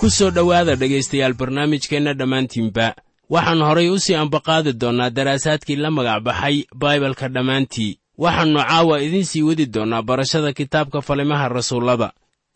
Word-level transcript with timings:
ku 0.00 0.10
soo 0.10 0.30
dhowaada 0.30 0.74
dhegaystayaal 0.80 1.34
barnaamijkeenna 1.40 2.12
dhammaantiinba. 2.14 2.86
Waxaan 3.30 3.62
horay 3.68 3.88
u 3.88 3.98
sii 3.98 4.14
ambaqaadi 4.14 4.72
doonnaa 4.72 5.10
daraasaadkii 5.10 5.76
la 5.76 5.90
magac 5.90 6.22
baxay 6.26 6.56
baibalka 6.74 7.28
dhammaantii 7.28 7.99
waxaannu 8.22 8.60
caawa 8.68 8.94
idiin 9.06 9.24
sii 9.30 9.42
wadi 9.48 9.66
doonnaa 9.74 10.02
barashada 10.08 10.52
kitaabka 10.52 11.00
falimaha 11.08 11.48
rasuullada. 11.48 12.08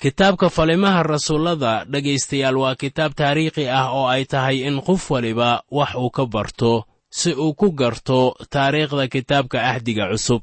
Kitaabka 0.02 0.46
falimaha 0.56 1.02
rasuullada 1.02 1.72
dhegaystayaal 1.92 2.56
waa 2.62 2.74
kitaab 2.82 3.12
taariikhi 3.18 3.64
ah 3.78 3.86
oo 3.96 4.06
ay 4.14 4.24
tahay 4.32 4.56
in 4.68 4.76
qof 4.86 5.10
waliba 5.10 5.62
wax 5.70 5.94
uu 5.94 6.10
ka 6.16 6.24
barto 6.26 6.84
si 7.18 7.30
uu 7.32 7.54
ku 7.54 7.70
garto 7.80 8.36
taariikhda 8.50 9.06
kitaabka 9.14 9.58
ahdiga 9.70 10.04
cusub. 10.12 10.42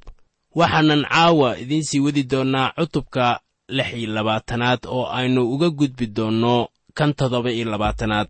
Waxaanan 0.55 1.01
caawa 1.11 1.49
idiin 1.63 1.83
sii 1.89 1.99
wadi 2.05 2.23
doonnaa 2.31 2.73
cutubka 2.77 3.39
lix 3.67 3.89
iyo 3.93 4.09
labaatanaad 4.15 4.79
oo 4.87 5.05
aynu 5.17 5.41
uga 5.53 5.69
gudbi 5.69 6.05
doonno 6.07 6.67
kan 6.97 7.13
toddoba 7.13 7.51
iyo 7.51 7.65
labaatanaad 7.71 8.27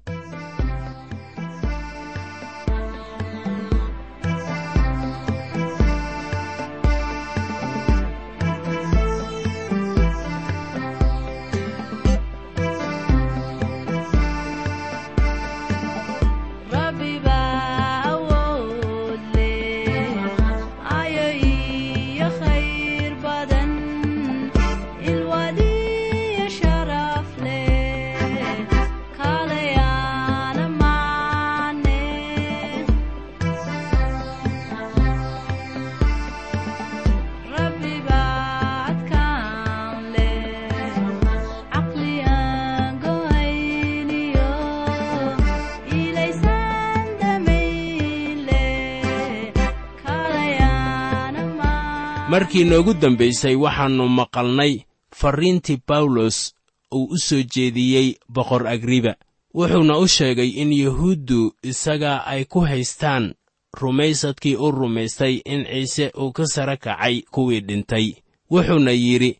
markii 52.51 52.69
noogu 52.69 52.93
dambaysay 52.93 53.55
waxaannu 53.55 54.07
maqalnay 54.09 54.83
farriintii 55.15 55.81
bawlos 55.87 56.53
uu 56.91 57.07
u 57.11 57.17
soo 57.17 57.43
jeediyey 57.53 58.15
boqor 58.29 58.67
agriba 58.67 59.15
wuxuuna 59.53 59.97
u 59.97 60.07
sheegay 60.07 60.49
in 60.61 60.73
yuhuuddu 60.73 61.55
isaga 61.63 62.25
ay 62.25 62.43
ku 62.45 62.59
haystaan 62.59 63.33
rumaysadkii 63.79 64.55
u 64.55 64.71
rumaystay 64.71 65.41
in 65.45 65.63
ciise 65.65 66.11
uu 66.17 66.31
ka 66.31 66.45
sara 66.45 66.77
kacay 66.77 67.21
kuwii 67.31 67.61
dhintay. 67.61 68.15
Wuxuuna 68.51 68.91
yidhi 68.91 69.39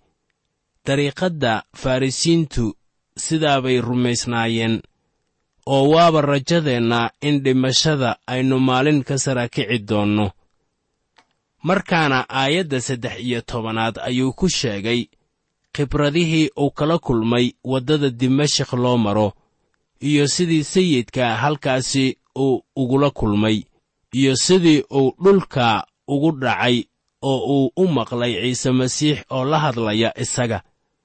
dariiqadda 0.85 1.63
farrisiintu 1.75 2.75
sidaabay 3.17 3.81
rumaysnaayeen 3.81 4.81
oo 5.65 5.89
waaba 5.89 6.21
rajadeenna 6.21 7.11
in 7.21 7.43
dhimashada 7.43 8.15
aynu 8.27 8.59
maalin 8.59 9.03
ka 9.03 9.17
sara 9.17 9.47
kici 9.49 9.79
doonno 9.79 10.31
markaana 11.63 12.25
aayadda 12.29 12.81
saddex 12.81 13.19
iyo 13.19 13.41
tobanaad 13.41 13.99
ayuu 13.99 14.33
ku 14.33 14.49
sheegay 14.49 15.05
khibradihii 15.73 16.49
uu 16.59 16.71
kala 16.71 16.97
kulmay 16.97 17.51
waddada 17.63 18.09
dimashik 18.09 18.73
loo 18.73 18.97
maro 18.97 19.33
iyo 19.99 20.27
sidii 20.27 20.63
sayidka 20.63 21.35
halkaasi 21.35 22.17
uu 22.37 22.63
ugula 22.75 23.09
kulmay 23.09 23.63
iyo 24.11 24.35
sidii 24.35 24.83
uu 24.91 25.13
dhulka 25.23 25.85
ugu 26.07 26.31
dhacay 26.31 26.83
oo 27.21 27.39
uu 27.55 27.71
u 27.75 27.87
maqlay 27.87 28.33
ciise 28.41 28.71
masiix 28.71 29.19
oo 29.29 29.45
la 29.45 29.59
hadlaya 29.59 30.19
isaga. 30.19 30.61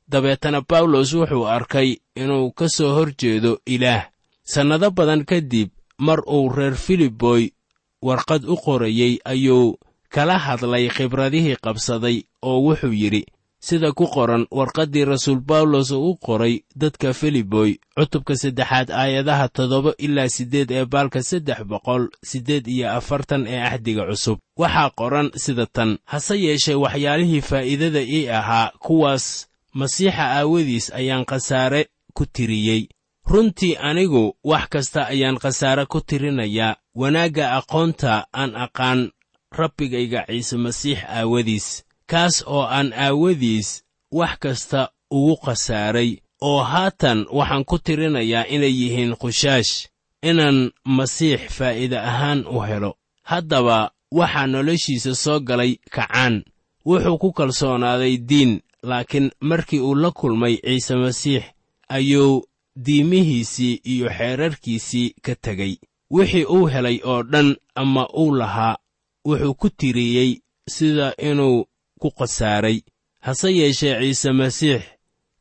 Dabeetana 0.09 0.61
bawlos 0.69 1.13
wuxuu 1.15 1.47
arkay 1.49 1.97
inuu 2.17 2.51
ka 2.51 2.69
soo 2.69 2.95
hor 2.95 3.13
jeedo 3.19 3.59
ilaah. 3.67 4.07
Sannado 4.43 4.91
badan 4.91 5.25
kadib 5.25 5.69
mar 5.99 6.21
uu 6.27 6.49
reer 6.49 6.75
filiboy 6.75 7.51
warqad 8.03 8.45
u 8.45 8.57
qorayey 8.57 9.19
ayuu 9.25 9.77
kala 10.17 10.37
hadlay 10.47 10.85
khibradihii 10.97 11.57
qabsaday 11.65 12.17
oo 12.49 12.59
wuxuu 12.67 12.93
yidhi 13.03 13.23
sida 13.67 13.93
ku 13.99 14.07
qoran 14.15 14.45
warqaddii 14.59 15.05
rasuul 15.13 15.41
bawlos 15.49 15.91
uu 15.91 16.11
u 16.11 16.17
qoray 16.27 16.55
dadka 16.81 17.13
filiboy 17.21 17.71
cutubka 17.97 18.35
saddexaad 18.43 18.89
aayadaha 19.01 19.47
toddoba 19.57 19.93
ilaa 20.07 20.29
siddeed 20.37 20.71
ee 20.79 20.85
baalka 20.93 21.23
saddex 21.31 21.61
boqol 21.71 22.03
siddeed 22.31 22.65
iyo 22.75 22.87
afartan 22.99 23.43
ee 23.55 23.61
axdiga 23.71 24.05
cusub. 24.11 24.39
Waxaa 24.63 24.91
qoran 25.01 25.29
sida 25.45 25.67
tan 25.77 25.91
hase 26.13 26.35
yeeshee 26.45 26.75
waxyaalihii 26.85 27.41
faa'iidada 27.51 28.01
ii 28.17 28.29
ahaa 28.39 28.71
kuwaas 28.85 29.27
masiixa 29.81 30.25
aawadiis 30.39 30.87
ayaan 31.01 31.25
khasaare 31.31 31.83
ku 32.17 32.25
tiriyey. 32.35 32.83
Runtii 33.31 33.77
anigu 33.89 34.25
wax 34.45 34.65
kasta 34.73 35.01
ayaan 35.13 35.39
khasaare 35.43 35.85
ku 35.93 36.01
tirinayaa. 36.01 36.77
Wanaagga 37.01 37.47
aqoonta 37.59 38.13
aan 38.41 38.53
aqaan 38.65 39.01
rabbigayga 39.61 40.21
ciise 40.27 40.57
masiix 40.65 40.99
aawadiis 41.19 41.67
kaas 42.11 42.45
oo 42.47 42.63
aan 42.77 42.93
aawadiis 42.93 43.69
wax 44.19 44.39
kasta 44.39 44.81
ugu 45.11 45.37
khasaaray 45.45 46.11
oo 46.49 46.63
haatan 46.63 47.27
waxaan 47.39 47.65
ku 47.65 47.77
tirinayaa 47.79 48.45
inay 48.55 48.75
yihiin 48.81 49.13
khusaash 49.21 49.73
inaan 50.23 50.59
masiix 50.85 51.41
faa'iide 51.57 51.99
ahaan 51.99 52.41
u 52.47 52.61
helo. 52.69 52.93
Haddaba 53.31 53.91
waxaa 54.19 54.47
noloshiisa 54.47 55.15
soo 55.15 55.41
galay 55.49 55.73
kacaan 55.95 56.35
wuxuu 56.87 57.19
ku 57.19 57.33
kalsoonaaday 57.33 58.15
diin 58.29 58.53
laakiin 58.83 59.31
markii 59.41 59.81
uu 59.81 59.95
la 59.95 60.11
kulmay 60.11 60.55
ciise 60.65 60.95
masiix 60.97 61.45
ayuu 61.89 62.43
diimihiisii 62.85 63.81
iyo 63.85 64.09
xeerarkiisii 64.19 65.15
ka 65.25 65.35
tegey 65.35 65.75
wixii 66.11 66.45
uu 66.45 66.67
helay 66.67 67.01
oo 67.05 67.23
dhan 67.23 67.57
ama 67.75 68.09
uu 68.23 68.35
lahaa 68.35 68.77
wuxuu 69.27 69.55
ku 69.61 69.69
tiriyey 69.79 70.31
sida 70.75 71.15
inuu 71.29 71.65
ku 72.01 72.09
khasaaray. 72.19 72.79
Hase 73.21 73.49
yeeshee 73.59 73.95
ciise 74.01 74.31
masiix 74.33 74.83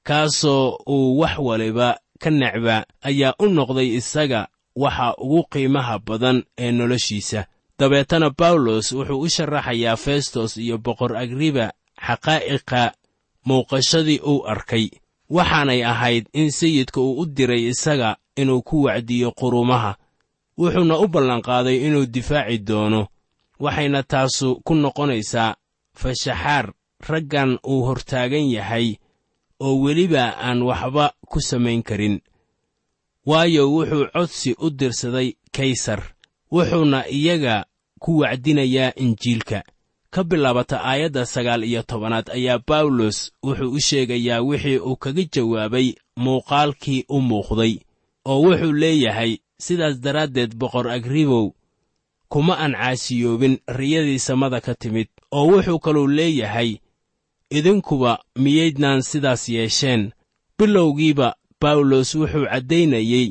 kaasoo 0.07 0.77
uu 0.87 1.19
wax 1.19 1.37
waliba 1.47 1.97
ka 2.21 2.29
necba 2.29 2.85
ayaa 3.01 3.33
u 3.39 3.45
noqday 3.55 3.89
isaga 3.99 4.41
waxa 4.75 5.07
ugu 5.23 5.43
qiimaha 5.51 5.99
badan 6.07 6.37
ee 6.57 6.71
noloshiisa. 6.71 7.41
Dabeetana 7.79 8.29
bawlos 8.39 8.91
wuxuu 8.91 9.19
u 9.25 9.29
sharaxayaa 9.29 9.97
festos 10.05 10.57
iyo 10.57 10.77
boqor 10.85 11.11
agriba 11.17 11.65
xaqaa'iqa 12.05 12.83
muuqashadii 13.47 14.19
uu 14.31 14.45
arkay 14.51 14.85
waxaanay 15.29 15.81
ahayd 15.91 16.25
in 16.33 16.49
sayidka 16.51 16.99
uu 17.01 17.19
u 17.21 17.25
diray 17.25 17.63
isaga 17.73 18.09
inuu 18.35 18.61
ku 18.61 18.83
wacdiyo 18.83 19.31
qurumaha. 19.31 19.91
Wuxuuna 20.57 20.95
u 20.97 21.07
ballanqaaday 21.07 21.77
inuu 21.88 22.05
difaaci 22.05 22.57
doono 22.67 23.07
waxayna 23.59 24.03
taasu 24.03 24.61
ku 24.65 24.75
noqonaysaa 24.75 25.55
fashaxaar 25.99 26.73
raggan 27.09 27.59
uu 27.67 27.81
hortaagan 27.87 28.49
yahay 28.55 28.95
oo 29.59 29.75
weliba 29.83 30.23
aan 30.37 30.61
waxba 30.61 31.13
ku 31.31 31.39
samayn 31.41 31.83
karin. 31.83 32.21
Waayo 33.25 33.63
wuxuu 33.73 34.05
codsi 34.13 34.55
u 34.59 34.69
dirsaday 34.69 35.33
kaysar 35.55 36.01
wuxuuna 36.51 37.07
iyaga 37.09 37.65
ku 37.99 38.19
wacdinayaa 38.21 38.93
injiilka. 38.95 39.63
Ka 40.13 40.23
bilaabata 40.23 40.83
aayadda 40.83 41.25
sagaal 41.25 41.63
iyo 41.63 41.83
tobanaad 41.83 42.29
ayaa 42.29 42.59
bawlos 42.67 43.31
wuxuu 43.43 43.71
u 43.71 43.79
sheegayaa 43.79 44.41
wixii 44.41 44.77
uu 44.79 44.95
kaga 44.95 45.23
jawaabay 45.33 45.87
muuqaalkii 46.17 47.05
u 47.09 47.21
muuqday 47.21 47.73
oo 48.25 48.41
wuxuu 48.45 48.73
leeyahay 48.73 49.37
sidaas 49.59 49.99
daraaddeed 49.99 50.55
boqor 50.55 50.87
agribow 50.89 51.51
kuma 52.35 52.57
aan 52.59 52.73
caasiyoobin 52.75 53.57
riyadii 53.67 54.19
samada 54.19 54.59
ka 54.61 54.75
timid 54.75 55.07
oo 55.31 55.47
wuxuu 55.51 55.79
kaluu 55.79 56.07
leeyahay 56.07 56.75
idinkuba 57.57 58.19
miyaydnaan 58.43 59.01
sidaas 59.01 59.49
yeesheen. 59.49 60.11
Bilowgiiba 60.57 61.35
bawlos 61.61 62.15
wuxuu 62.15 62.45
caddaynayey 62.51 63.27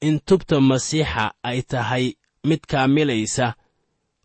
in 0.00 0.20
tubta 0.26 0.60
masiixa 0.60 1.24
ay 1.42 1.62
tahay 1.62 2.06
mid 2.48 2.60
kaamilaysa 2.70 3.54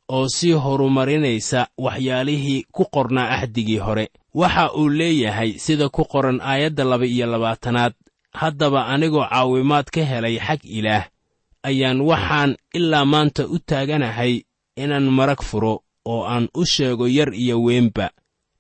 oo 0.10 0.28
sii 0.36 0.52
horumarinaysa 0.64 1.68
waxyaalihii 1.78 2.66
ku 2.72 2.84
qornaa 2.94 3.30
axdigii 3.36 3.78
hore. 3.78 4.06
Waxa 4.34 4.74
uu 4.80 4.90
leeyahay 4.90 5.52
sida 5.60 5.90
ku 5.90 6.06
qoran 6.06 6.40
aayadda 6.42 6.84
laba 6.84 7.06
iyo 7.06 7.26
labaatanaad 7.28 7.94
haddaba 8.32 8.88
anigoo 8.88 9.28
caawimaad 9.30 9.88
ka 9.92 10.02
helay 10.06 10.40
xag 10.40 10.62
ilaah 10.64 11.06
ayaan 11.64 12.02
waxaan 12.02 12.56
ilaa 12.74 13.06
maanta 13.06 13.48
u 13.48 13.60
taaganahay 13.60 14.42
inaan 14.78 15.08
marag 15.18 15.42
furo 15.44 15.84
oo 16.06 16.24
aan 16.34 16.48
u 16.56 16.66
sheego 16.66 17.08
yar 17.08 17.34
iyo 17.34 17.62
weynba. 17.64 18.10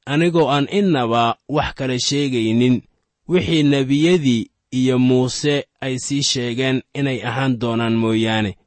Anigoo 0.05 0.47
aan 0.49 0.67
innaba 0.71 1.37
wax 1.49 1.73
kale 1.77 1.99
sheegaynin 1.99 2.81
wixii 3.29 3.63
nebiyadii 3.63 4.49
iyo 4.71 4.99
muuse 4.99 5.65
ay 5.81 5.95
sii 6.05 6.23
sheegeen 6.23 6.81
inay 6.93 7.19
ahaan 7.29 7.59
doonaan 7.61 7.93
mooyaane. 7.95 8.57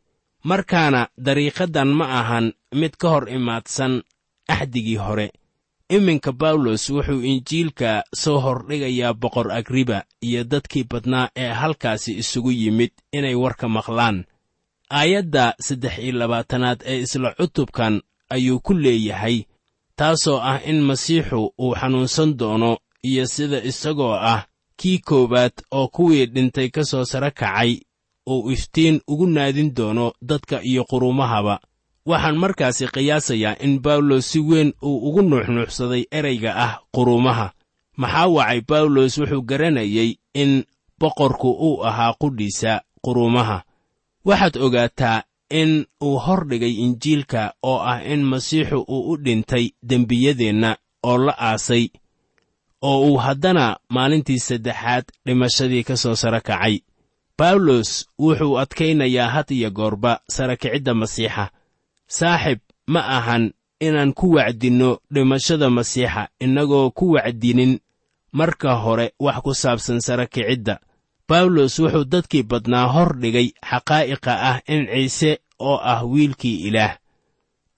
Markaana 0.44 1.08
dariiqaddan 1.25 1.88
ma 1.99 2.05
ahan 2.20 2.52
mid 2.75 2.96
ka 3.00 3.08
hor 3.08 3.28
imaadsan 3.28 4.02
axdigii 4.49 4.96
hore 4.96 5.26
iminka 5.96 6.30
bawlos 6.40 6.82
wuxuu 6.94 7.22
injiilka 7.30 7.90
soo 8.22 8.38
hordhigayaa 8.44 9.12
boqor 9.22 9.46
agriba 9.58 9.98
iyo 10.26 10.44
dadkii 10.44 10.84
badnaa 10.90 11.28
ee 11.42 11.48
halkaasi 11.60 12.10
isugu 12.22 12.50
yimid 12.60 12.92
inay 13.12 13.34
warka 13.42 13.66
maqlaan. 13.76 14.18
Aayadda 14.90 15.44
saddex 15.66 15.94
iyo 15.98 16.12
labaatanaad 16.20 16.80
ee 16.90 16.98
isla 17.04 17.30
cutubkan 17.38 17.94
ayuu 18.34 18.60
ku 18.60 18.72
leeyahay 18.74 19.36
taasoo 19.96 20.38
ah 20.50 20.60
in 20.70 20.80
masiixu 20.88 21.40
uu 21.58 21.74
xanuunsan 21.80 22.30
doono 22.40 22.70
iyo 23.02 23.24
sida 23.26 23.58
isagoo 23.70 24.14
ah 24.32 24.40
kii 24.76 24.98
koowaad 24.98 25.52
oo 25.70 25.88
kuwii 25.88 26.26
dhintay 26.26 26.68
ka 26.74 26.84
soo 26.84 27.04
sare 27.04 27.30
kacay 27.30 27.72
uu 28.32 28.50
iftiin 28.54 29.00
ugu 29.08 29.26
naadin 29.26 29.74
doono 29.76 30.12
dadka 30.22 30.56
iyo 30.70 30.84
qurumahaba 30.90 31.60
waxaan 32.06 32.37
markaasi 32.37 32.87
qiyaasayaa 32.94 33.56
in 33.60 33.81
bawlos 33.82 34.25
si 34.32 34.38
weyn 34.40 34.72
uu 34.82 35.08
ugu 35.08 35.22
nuuxnuuxsaday 35.22 36.04
ereyga 36.19 36.52
ah 36.56 36.72
qurumaha. 36.94 37.52
Maxaa 37.96 38.26
wacay 38.37 38.60
bawlos 38.70 39.19
wuxuu 39.19 39.43
garanayey 39.43 40.10
in 40.34 40.64
boqorku 41.00 41.50
uu 41.50 41.84
ahaa 41.88 42.14
qudhiisa 42.20 42.72
qurumaha. 43.04 43.62
Waxaad 44.25 44.56
ogaataa 44.56 45.22
in 45.50 45.87
uu 46.02 46.19
hor 46.19 46.46
dhigay 46.49 46.75
injiilka 46.84 47.54
oo 47.62 47.78
ah 47.93 48.02
in 48.12 48.22
masiixu 48.25 48.78
uu 48.88 49.10
u 49.12 49.16
dhintay 49.25 49.70
dembiyadeenna 49.82 50.76
oo 51.02 51.19
la 51.19 51.34
aasay 51.38 51.88
oo 52.82 52.99
uu 53.08 53.16
haddana 53.25 53.76
maalintii 53.88 54.38
saddexaad 54.38 55.04
dhimashadii 55.26 55.82
ka 55.84 55.96
soo 55.96 56.14
sare 56.14 56.40
kacay. 56.40 56.81
Bawlos 57.38 58.06
wuxuu 58.19 58.58
adkaynayaa 58.58 59.28
had 59.28 59.50
iyo 59.54 59.70
goorba 59.70 60.20
sara 60.28 60.56
kicidda 60.56 60.94
masiixa 60.94 61.50
saaxib 62.17 62.59
ma 62.93 63.00
ahan 63.19 63.44
inaan 63.87 64.12
ku 64.19 64.26
wacdinno 64.37 64.91
dhimashada 65.14 65.67
masiixa 65.76 66.23
innagoo 66.44 66.91
ku 66.99 67.05
wacdinin 67.14 67.73
marka 68.38 68.70
hore 68.82 69.06
wax 69.25 69.37
ku 69.44 69.53
saabsan 69.62 70.00
sara 70.06 70.26
kicidda 70.32 70.75
bawlos 71.29 71.75
wuxuu 71.82 72.05
dadkii 72.12 72.43
badnaa 72.50 72.87
hor 72.94 73.11
dhigay 73.23 73.49
xaqaa'iqa 73.69 74.32
ah 74.50 74.56
in 74.75 74.82
ciise 74.93 75.31
oo 75.69 75.76
ah 75.93 76.00
wiilkii 76.12 76.56
ilaah 76.69 76.94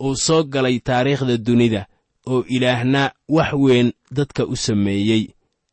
uu 0.05 0.17
soo 0.25 0.43
galay 0.53 0.77
taariikhda 0.87 1.37
dunida 1.47 1.83
oo 2.27 2.45
ilaahna 2.57 3.03
wax 3.29 3.53
weyn 3.53 3.93
dadka 4.17 4.43
u 4.47 4.57
sameeyey. 4.57 5.25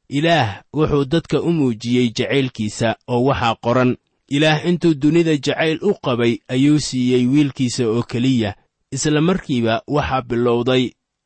Ilaah 0.09 0.63
wuxuu 0.73 1.05
dadka 1.05 1.41
u 1.41 1.51
muujiyey 1.57 2.07
jacaylkiisa 2.17 2.95
oo 3.07 3.23
waxaa 3.27 3.55
qoran 3.63 3.91
ilaah 4.35 4.65
intuu 4.69 4.93
dunida 5.01 5.33
jacayl 5.45 5.77
u 5.89 5.93
qabay 6.05 6.33
ayuu 6.53 6.79
siiyey 6.87 7.25
wiilkiisa 7.31 7.83
oo 7.87 8.03
keliya 8.11 8.55
isla 8.95 9.21
markiiba 9.21 9.81
waxaa 9.87 10.21
bilowday 10.29 10.83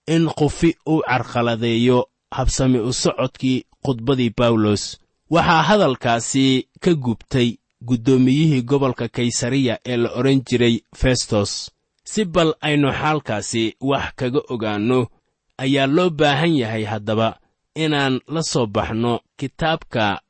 in 0.08 0.24
qufi 0.40 0.70
uu 0.92 1.02
carqaladeeyo 1.10 2.00
habsami 2.38 2.80
u 2.80 2.94
socodkii 2.94 3.64
khudbadii 3.86 4.34
bawlos 4.38 4.84
waxaa 5.30 5.62
hadalkaasi 5.70 6.68
ka 6.84 6.94
gubtay 6.94 7.50
guddoomiyihii 7.88 8.62
gobolka 8.70 9.08
kaysariya 9.08 9.80
ee 9.86 9.98
la 9.98 10.10
odhan 10.20 10.42
jiray 10.48 10.76
festos 11.02 11.52
si 12.04 12.26
bal 12.26 12.54
aynu 12.62 12.90
xaalkaasi 13.00 13.64
wax 13.90 14.06
kaga 14.16 14.42
ogaanno 14.54 15.00
ayaa 15.64 15.88
loo 15.96 16.10
baahan 16.10 16.54
yahay 16.62 16.84
haddaba 16.92 17.40
inaan 17.84 18.16
la 18.34 18.42
soo 18.52 18.66
baxno 18.76 19.14
kitaabka 19.40 20.22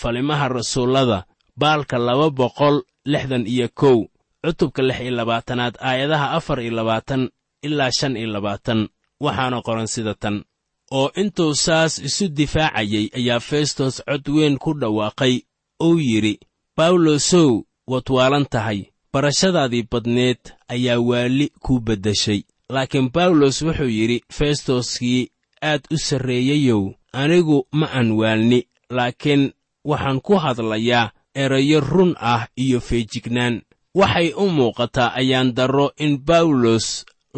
falimaha 0.00 0.48
rasuullada 0.48 1.24
baalka 1.56 1.98
laba 1.98 2.30
boqol 2.30 2.76
lixdan 3.04 3.46
iyo 3.46 3.68
kow 3.80 3.98
cutubka 4.44 4.82
lix 4.82 5.00
iyo 5.00 5.10
labaatanaad 5.10 5.74
aayadaha 5.80 6.30
afar 6.38 6.60
iyo 6.60 6.72
labaatan 6.78 7.22
ilaa 7.62 7.90
shan 7.98 8.16
iyo 8.16 8.28
labaatan. 8.36 8.88
Waxaana 9.20 9.62
qoran 9.62 9.86
sida 9.86 10.14
tan. 10.14 10.44
Oo 10.92 11.10
intuu 11.20 11.54
saas 11.54 11.98
isu 11.98 12.28
difaacayey 12.28 13.06
ayaa 13.18 13.40
festos 13.40 14.02
cod 14.06 14.28
weyn 14.28 14.58
ku 14.58 14.70
dhawaaqay. 14.80 15.34
Uu 15.82 15.98
yidhi 15.98 16.34
bawlosow 16.76 17.64
waad 17.90 18.06
waalan 18.16 18.46
tahay. 18.52 18.92
Barashadaadii 19.12 19.88
badneed 19.90 20.42
ayaa 20.68 21.00
waali 21.00 21.48
kuu 21.64 21.80
beddeshay 21.80 22.40
laakiin 22.68 23.08
bawlos 23.14 23.62
wuxuu 23.62 23.88
yidhi 23.98 24.18
festoskii 24.36 25.30
aad 25.62 25.82
u 25.90 25.96
sarreeyeyow 25.98 26.82
anigu 27.12 27.66
ma 27.72 27.86
aan 27.98 28.10
waalni 28.20 28.60
laakiin 28.90 29.52
waxaan 29.84 30.20
ku 30.20 30.34
hadlayaa 30.44 31.10
erayo 31.42 31.80
run 31.80 32.12
ah 32.32 32.42
iyo 32.56 32.80
feejignaan. 32.80 33.54
Waxay 33.94 34.28
u 34.36 34.44
muuqataa 34.56 35.14
ayaan 35.20 35.48
darro 35.56 35.86
in 36.04 36.12
bawlos 36.28 36.86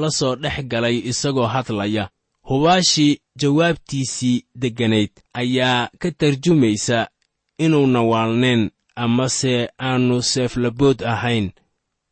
la 0.01 0.09
soo 0.19 0.35
dhex 0.43 0.57
galay 0.71 0.97
isagoo 1.11 1.47
hadlaya. 1.55 2.05
Hubaashii 2.49 3.21
jawaabtiisii 3.41 4.45
degganayd 4.63 5.11
ayaa 5.41 5.91
ka 6.01 6.09
tarjumaysa 6.11 6.99
inuuna 7.65 8.01
waalneen 8.11 8.71
amase 8.97 9.55
aannu 9.79 10.23
seeflabood 10.23 10.99
ahayn. 11.13 11.47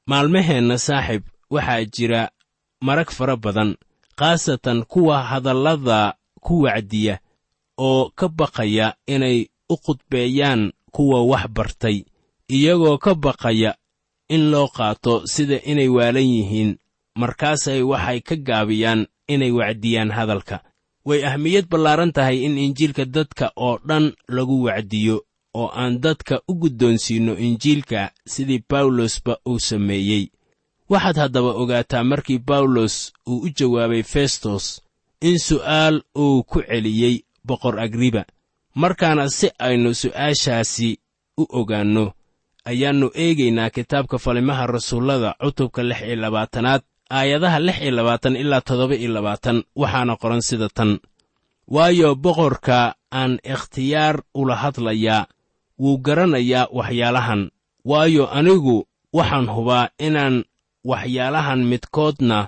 Maalmaheenna 0.07 0.79
saaxib 0.79 1.23
waxaa 1.51 1.85
jira 1.95 2.23
marag 2.87 3.11
fara 3.11 3.37
badan 3.37 3.71
khaasatan 4.19 4.85
kuwa 4.85 5.23
hadallada 5.31 6.15
ku 6.41 6.55
wacdiya 6.65 7.19
oo 7.79 8.11
ka 8.19 8.27
baqaya 8.29 8.95
inay 9.15 9.39
u 9.69 9.75
khudbeeyaan 9.85 10.63
kuwa 10.97 11.19
wax 11.31 11.45
bartay 11.57 11.99
iyagoo 12.57 12.97
ka 13.05 13.13
baqaya 13.25 13.71
in 14.35 14.43
loo 14.53 14.69
qaato 14.77 15.13
sida 15.33 15.59
inay 15.71 15.89
waalan 15.97 16.25
yihiin. 16.35 16.73
Markaasay 17.21 17.81
waxay 17.91 18.21
ka 18.29 18.35
gaabiyaan 18.49 19.07
inay 19.29 19.51
wacdiyaan 19.59 20.11
hadalka. 20.17 20.57
Way 21.09 21.21
ahmiyad 21.31 21.67
ballaaran 21.71 22.13
tahay 22.17 22.39
in 22.47 22.59
injiilka 22.59 23.05
dadka 23.05 23.47
oo 23.57 23.79
dhan 23.89 24.13
lagu 24.29 24.57
wacdiyo 24.67 25.17
oo 25.61 25.69
aan 25.81 26.01
dadka 26.05 26.41
u 26.49 26.55
guddoonsiinno 26.61 27.35
injiilka 27.47 28.11
sidii 28.33 28.63
bawlosba 28.71 29.35
uu 29.49 29.59
sameeyey. 29.69 30.25
Waxaad 30.91 31.17
haddaba 31.23 31.51
ogaataa 31.63 32.05
markii 32.05 32.39
bawlos 32.49 33.13
uu 33.27 33.39
u 33.47 33.49
jawaabay 33.59 34.03
festos 34.03 34.65
in 35.21 35.39
su'aal 35.39 36.03
uu 36.19 36.43
ku 36.51 36.59
celiyey 36.69 37.25
boqor 37.45 37.81
agriba 37.81 38.23
markaana 38.81 39.25
si 39.37 39.47
aynu 39.67 39.91
su'aashaasi 40.01 40.89
u 41.41 41.45
ogaanno 41.61 42.05
ayaannu 42.71 43.09
eegaynaa 43.25 43.71
kitaabka 43.77 44.17
falimaha 44.25 44.65
rasuullada 44.75 45.31
cutubka 45.43 45.83
lix 45.89 46.01
iyo 46.09 46.17
labaatanaad 46.25 46.83
aayadaha 47.19 47.59
lix 47.67 47.79
iyo 47.85 47.91
labaatan 47.99 48.35
ilaa 48.43 48.61
toddoba 48.67 48.95
iyo 49.03 49.11
labaatan 49.17 49.59
waxaana 49.81 50.15
qoran 50.23 50.43
sida 50.49 50.69
tan. 50.77 50.91
Waayo 51.75 52.09
boqorka 52.25 52.79
aan 53.21 53.33
ikhtiyaar 53.53 54.17
ula 54.41 54.55
hadlayaa 54.63 55.27
wuu 55.83 55.99
garanayaa 56.07 56.69
waxyaalahan. 56.79 57.43
Waayo 57.91 58.25
anigu 58.39 58.77
waxaan 59.17 59.47
hubaa 59.55 59.89
inaan 60.07 60.37
waxyaalahan 60.91 61.61
midkoodna 61.71 62.39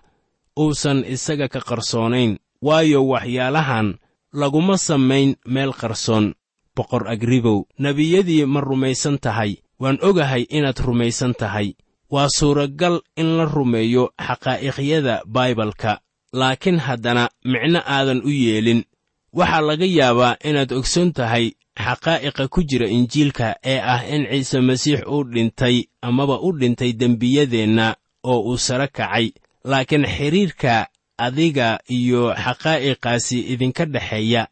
uusan 0.63 0.99
isaga 1.15 1.47
ka 1.55 1.61
qarsoonayn. 1.69 2.33
Waayo 2.67 3.01
waxyaalahan 3.13 3.89
laguma 4.33 4.77
samayn 4.79 5.37
meel 5.47 5.73
qarsoon. 5.73 6.35
Boqor 6.77 7.09
agribow 7.09 7.67
nebiyadii 7.79 8.45
ma 8.47 8.61
rumaysan 8.61 9.19
tahay. 9.19 9.57
Waan 9.81 9.99
ogahay 10.03 10.47
inaad 10.51 10.79
rumaysan 10.79 11.35
tahay. 11.35 11.75
Waa 12.11 12.29
suuragal 12.29 13.01
in 13.17 13.37
la 13.37 13.45
rumeeyo 13.45 14.11
xaqaa'iqyada 14.19 15.23
baibalka 15.27 16.01
laakiin 16.33 16.79
haddana 16.79 17.29
micno 17.45 17.81
aadan 17.87 18.23
u 18.25 18.31
yeelin. 18.31 18.85
Waxaa 19.33 19.61
laga 19.61 19.87
yaabaa 19.87 20.37
inaad 20.45 20.73
ogsoon 20.73 21.13
tahay 21.13 21.53
xaqaa'iqa 21.77 22.49
ku 22.49 22.63
jira 22.69 22.87
injiilka 22.89 23.57
ee 23.65 23.81
ah 23.81 24.03
in 24.15 24.25
ciise 24.31 24.61
masiix 24.61 25.01
uu 25.07 25.25
dhintay 25.25 25.85
amaba 26.03 26.41
u 26.41 26.53
dhintay 26.59 26.93
dembiyadeenna 26.93 27.97
oo 28.25 28.41
uu 28.51 28.59
sare 28.59 28.89
kacay. 28.89 29.33
Laakiin 29.65 30.07
xidhiirka 30.07 30.87
adiga 31.19 31.69
iyo 31.89 32.35
xaqaa'iqaasi 32.45 33.39
idinka 33.53 33.85
dhexeeya 33.85 34.43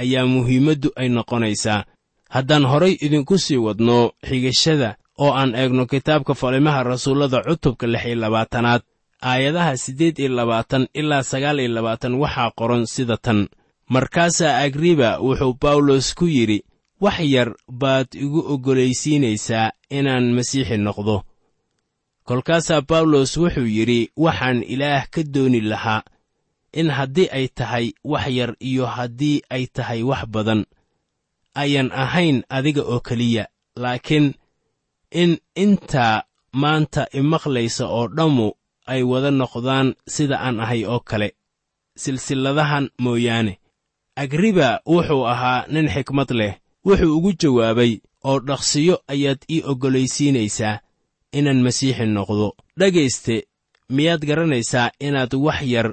ayaa 0.00 0.26
muhiimaddu 0.26 0.88
ay 0.96 1.08
noqonaysaa. 1.08 1.84
Haddaan 2.34 2.64
horay 2.70 2.94
idinku 3.06 3.38
sii 3.38 3.56
wadno 3.66 3.98
xigashada 4.28 4.96
oo 5.18 5.32
aan 5.40 5.54
eegno 5.54 5.86
kitaabka 5.86 6.34
falimaha 6.34 6.82
rasuullada 6.82 7.42
cutubka 7.46 7.86
lix 7.86 8.04
iyo 8.06 8.14
labaatanaad 8.24 8.82
aayadaha 9.22 9.76
siddeed 9.76 10.18
iyo 10.18 10.28
labaatan 10.38 10.88
ilaa 10.94 11.22
sagaal 11.22 11.58
iyo 11.60 11.68
labaatan 11.76 12.14
waxaa 12.14 12.50
qoran 12.58 12.84
sida 12.86 13.16
tan. 13.16 13.48
Markaasaa 13.88 14.58
agriba 14.66 15.18
wuxuu 15.20 15.54
bawlos 15.62 16.14
ku 16.14 16.26
yidhi 16.26 16.64
wax 17.00 17.18
yar 17.34 17.54
baad 17.68 18.08
igu 18.14 18.40
oggolaysiinaysaa 18.52 19.72
inaan 19.90 20.34
masiixi 20.36 20.76
noqdo 20.76 21.22
kolkaasaa 22.28 22.80
bawlos 22.90 23.32
wuxuu 23.40 23.66
yidhi 23.76 24.00
waxaan 24.24 24.58
ilaah 24.72 25.04
ka 25.12 25.22
dooni 25.34 25.60
lahaa 25.70 26.02
in 26.80 26.88
haddii 26.96 27.28
ay 27.38 27.46
tahay 27.58 27.86
wax 28.04 28.26
yar 28.38 28.52
iyo 28.68 28.86
haddii 28.86 29.38
ay 29.54 29.64
tahay 29.76 30.00
wax 30.10 30.22
badan 30.34 30.60
ayan 31.62 31.88
ahayn 31.92 32.38
adiga 32.56 32.82
oo 32.92 33.00
keliya. 33.00 33.44
Laakiin 33.82 34.34
in 35.10 35.32
intaa 35.64 36.22
maanta 36.52 37.02
imaqlaysa 37.18 37.84
oo 37.96 38.06
dhammu 38.16 38.48
ay 38.92 39.02
wada 39.10 39.30
noqdaan 39.40 39.88
sida 40.14 40.36
aan 40.46 40.60
ahay 40.64 40.82
oo 40.92 41.00
kale 41.08 41.28
silsilladahan 42.02 42.90
mooyaane. 43.04 43.54
Agriba 44.22 44.68
wuxuu 44.86 45.24
ahaa 45.32 45.66
nin 45.72 45.88
xikmad 45.94 46.30
leh. 46.40 46.54
Wuxuu 46.86 47.16
ugu 47.16 47.30
jawaabay 47.40 47.92
oo 48.28 48.38
dhaqsiyo 48.48 48.94
ayaad 49.12 49.38
ii 49.54 49.62
oggolaysiinaysaa 49.70 50.80
inaan 51.38 51.60
masiixi 51.66 52.06
noqdo. 52.16 52.48
Dhegayste 52.78 53.36
miyaad 53.96 54.22
garanaysaa 54.28 54.90
inaad 55.06 55.32
wax 55.46 55.60
yar 55.74 55.88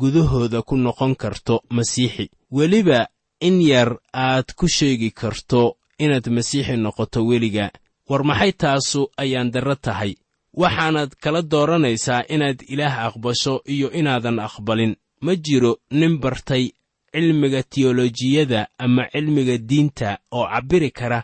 gudahooda 0.00 0.62
ku 0.68 0.74
noqon 0.76 1.14
karto 1.22 1.54
masiixi. 1.76 2.30
Weliba 2.56 3.00
in 3.40 3.56
yar 3.70 3.90
aad 4.12 4.48
ku 4.58 4.66
sheegi 4.76 5.10
karto 5.20 5.62
inaad 6.04 6.26
masiixi 6.36 6.76
noqoto 6.84 7.20
weliga. 7.30 7.66
War 8.08 8.22
maxay 8.24 8.52
taasu 8.52 9.00
ayaan 9.22 9.50
darro 9.54 9.74
tahay? 9.74 10.12
Waxaanaad 10.60 11.12
kala 11.22 11.42
dooranaysaa 11.42 12.22
inaad 12.34 12.58
ilaah 12.72 12.96
aqbasho 13.06 13.54
iyo 13.74 13.88
inaadan 14.00 14.38
aqbalin. 14.48 14.94
Ma 15.24 15.32
jiro 15.44 15.72
nin 15.90 16.18
bartay 16.22 16.64
cilmiga 17.12 17.62
tiyolojiyada 17.62 18.60
ama 18.78 19.02
cilmiga 19.12 19.56
diinta 19.58 20.18
oo 20.36 20.46
cabbiri 20.52 20.90
kara 20.98 21.20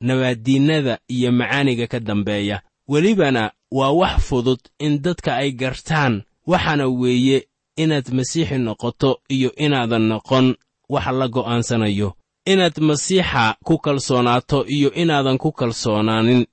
nabaaddiinnada 0.00 0.98
iyo 1.08 1.32
macaaniga 1.32 1.86
ka 1.86 2.00
dambeeya 2.00 2.62
welibana 2.88 3.52
waa 3.70 3.90
wax 4.00 4.20
fudud 4.28 4.60
in 4.78 5.02
dadka 5.02 5.36
ay 5.36 5.50
gartaan. 5.52 6.22
Waxaana 6.46 6.86
weeye 6.88 7.48
inaad 7.76 8.08
masiixi 8.16 8.58
noqoto 8.58 9.10
iyo 9.28 9.50
inaadan 9.56 10.02
noqon 10.08 10.46
wax 10.88 11.06
la 11.18 11.26
go'aansanayo. 11.28 12.08
Inaad 12.46 12.76
masiixa 12.80 13.56
ku 13.64 13.78
kalsoonaato 13.78 14.64
iyo 14.66 14.92
inaadan 14.92 15.38
ku 15.38 15.52
kalsoonaanin. 15.52 16.46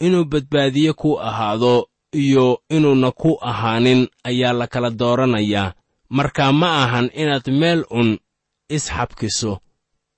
Inuu 0.00 0.24
badbaadiye 0.24 0.92
ku 0.92 1.18
ahaado 1.20 1.88
iyo 2.12 2.62
inuuna 2.70 3.10
ku 3.10 3.38
ahaanin 3.40 4.08
ayaa 4.24 4.52
la 4.52 4.66
kala 4.66 4.90
dooranayaa 4.90 5.72
marka 6.08 6.52
ma 6.52 6.68
ahan 6.84 7.10
inaad 7.14 7.46
meel 7.50 7.84
un 7.90 8.18
isxabkiso. 8.68 9.58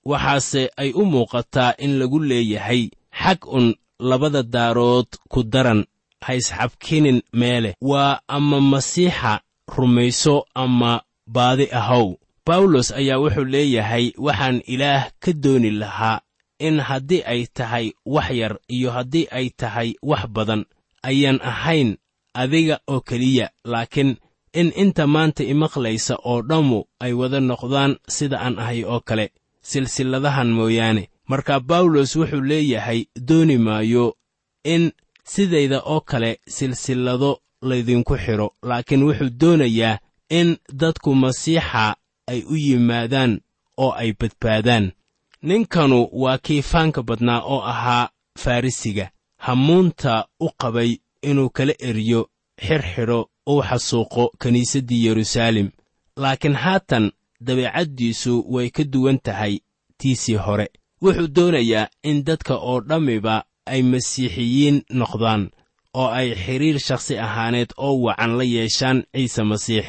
Waxaase 0.05 0.69
ay 0.77 0.91
u 0.93 1.05
muuqataa 1.05 1.73
in 1.77 1.91
lagu 1.99 2.19
leeyahay 2.19 2.89
xag 3.21 3.39
un 3.57 3.75
labada 3.99 4.43
daarood 4.43 5.07
ku 5.29 5.43
daran 5.43 5.85
ha 6.21 6.33
isxabkinin 6.35 7.21
meele. 7.33 7.75
Waa 7.81 8.19
ama 8.27 8.61
masiixa 8.61 9.41
rumayso 9.75 10.45
ama 10.55 11.01
baadi 11.27 11.67
ahow. 11.71 12.15
Bawlos 12.45 12.91
ayaa 12.91 13.19
wuxuu 13.21 13.45
leeyahay 13.45 14.05
waxaan 14.17 14.61
ilaah 14.65 15.11
ka 15.19 15.33
dooni 15.33 15.69
lahaa 15.71 16.19
in 16.59 16.79
haddii 16.79 17.23
ay 17.25 17.45
tahay 17.53 17.93
wax 18.05 18.29
yar 18.31 18.53
iyo 18.67 18.91
haddii 18.91 19.27
ay 19.31 19.49
tahay 19.49 19.93
wax 20.01 20.23
badan 20.27 20.65
ayaan 21.03 21.39
ahayn 21.41 21.97
adiga 22.33 22.79
oo 22.87 22.99
keliya. 23.01 23.49
Laakiin 23.65 24.17
in 24.53 24.73
inta 24.75 25.07
maanta 25.07 25.43
imaqlaysa 25.43 26.15
oo 26.25 26.41
dhammu 26.41 26.79
ay 26.99 27.13
wada 27.13 27.39
noqdaan 27.39 27.95
sida 28.15 28.37
aan 28.41 28.59
ahay 28.59 28.83
oo 28.83 28.99
kale 28.99 29.25
silsilladahan 29.61 30.49
mooyaane 30.57 31.03
marka 31.29 31.59
bawlos 31.69 32.11
wuxuu 32.15 32.41
leeyahay 32.51 32.99
dooni 33.27 33.57
maayo 33.57 34.05
in 34.63 34.91
sidayda 35.23 35.79
oo 35.93 36.01
kale 36.09 36.31
silsillado 36.55 37.31
laydinku 37.69 38.15
xidho 38.23 38.47
laakiin 38.69 39.03
wuxuu 39.07 39.29
doonayaa 39.41 39.99
in 40.39 40.57
dadku 40.81 41.09
masiixa 41.15 41.95
ay 42.31 42.39
u 42.53 42.55
yimaadaan 42.65 43.31
oo 43.83 43.91
ay 44.01 44.13
badbaadaan. 44.19 44.91
Ninkanu 45.41 46.09
waa 46.21 46.37
kii 46.37 46.61
faanka 46.61 47.03
badnaa 47.03 47.41
oo 47.53 47.61
ahaa 47.71 48.09
farrisiga 48.43 49.05
hamuunta 49.37 50.27
u 50.39 50.49
qabay 50.61 50.91
inuu 51.29 51.49
kala 51.49 51.73
eriyo 51.89 52.21
xirxidho 52.67 53.19
uu 53.51 53.61
xasuuqo 53.69 54.23
kiniisaddii 54.41 55.05
yeruusaalem 55.05 55.69
laakiin 56.21 56.53
haatan 56.63 57.11
dabeecaddiisu 57.45 58.33
way 58.53 58.69
ka 58.69 58.83
duwan 58.83 59.19
tahay 59.19 59.59
tiisii 59.97 60.35
hore 60.35 60.67
wuxuu 61.01 61.27
doonayaa 61.35 61.87
in 62.03 62.23
dadka 62.27 62.55
oo 62.69 62.79
dhammiba 62.89 63.35
ay 63.65 63.81
masiixiyiin 63.91 64.77
noqdaan 64.99 65.43
oo 65.93 66.07
ay 66.19 66.35
xidhiir 66.43 66.79
shakhsi 66.87 67.17
ahaaneed 67.25 67.69
oo 67.77 67.95
wacan 68.05 68.37
la 68.37 68.43
yeeshaan 68.43 69.03
ciise 69.13 69.43
masiix. 69.43 69.85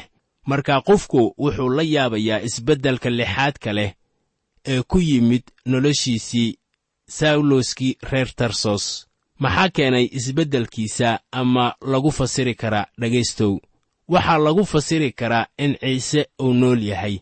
Marka 0.49 0.81
qofku 0.87 1.21
wuxuu 1.37 1.69
la 1.77 1.83
yaabayaa 1.83 2.39
isbeddelka 2.47 3.09
lixaadka 3.09 3.73
leh 3.77 3.91
ee 4.71 4.81
ku 4.87 4.97
yimid 4.99 5.43
noloshiisii 5.65 6.57
sawloskii 7.17 7.97
reer 8.11 8.29
tarsos. 8.35 9.07
Maxaa 9.39 9.69
keenay 9.69 10.05
isbeddelkiisa 10.17 11.19
ama 11.31 11.75
lagu 11.91 12.11
fasiri 12.11 12.55
karaa 12.55 12.85
dhegaystow? 13.01 13.53
Waxaa 14.07 14.37
lagu 14.37 14.65
fasiri 14.65 15.11
karaa 15.11 15.45
in 15.57 15.75
ciise 15.81 16.25
uu 16.43 16.53
nool 16.53 16.83
yahay. 16.83 17.19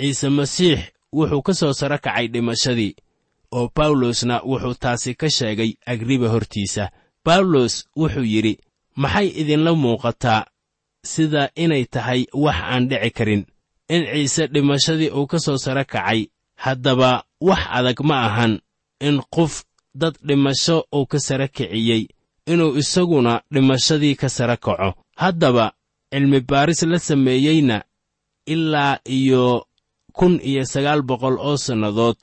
Ciise 0.00 0.28
masiix 0.28 0.80
wuxuu 1.12 1.42
ka 1.42 1.54
soo 1.54 1.72
saro 1.72 1.98
kacay 1.98 2.26
dhimashadii 2.28 2.94
oo 3.52 3.70
bawlosna 3.76 4.36
wuxuu 4.50 4.74
taasi 4.82 5.14
ka 5.14 5.28
sheegay 5.30 5.72
agriba 5.86 6.28
hortiisa. 6.28 6.90
Bawlos 7.24 7.74
wuxuu 7.96 8.24
yidhi 8.32 8.54
maxay 8.96 9.28
idinla 9.40 9.72
muuqataa 9.82 10.42
sida 11.12 11.42
inay 11.62 11.84
tahay 11.94 12.20
wax 12.32 12.56
aan 12.72 12.88
dhici 12.90 13.10
karin? 13.16 13.42
In 13.94 14.02
ciise 14.12 14.46
dhimashadii 14.52 15.10
uu 15.18 15.26
ka 15.26 15.38
soo 15.38 15.58
saro 15.64 15.84
kacay 15.84 16.20
haddaba 16.64 17.24
wax 17.40 17.62
adag 17.78 18.00
ma 18.08 18.16
ahan 18.28 18.52
in 19.00 19.16
qof 19.34 19.64
dad 19.94 20.14
dhimasho 20.28 20.76
uu 20.94 21.06
ka 21.06 21.18
sara 21.26 21.48
kiciyey 21.48 22.02
inuu 22.46 22.76
isaguna 22.80 23.42
dhimashadii 23.52 24.14
ka 24.20 24.28
sara 24.28 24.56
kaco. 24.56 24.94
Haddaba 25.16 25.72
cilmi 26.12 26.40
baaris 26.40 26.82
la 26.82 26.98
sameeyeyna 26.98 27.82
ilaa 28.46 28.98
iyo 29.04 29.66
kun 30.12 30.40
iyo 30.42 30.64
sagaal 30.64 31.02
boqol 31.02 31.36
oo 31.38 31.56
sannadood 31.56 32.16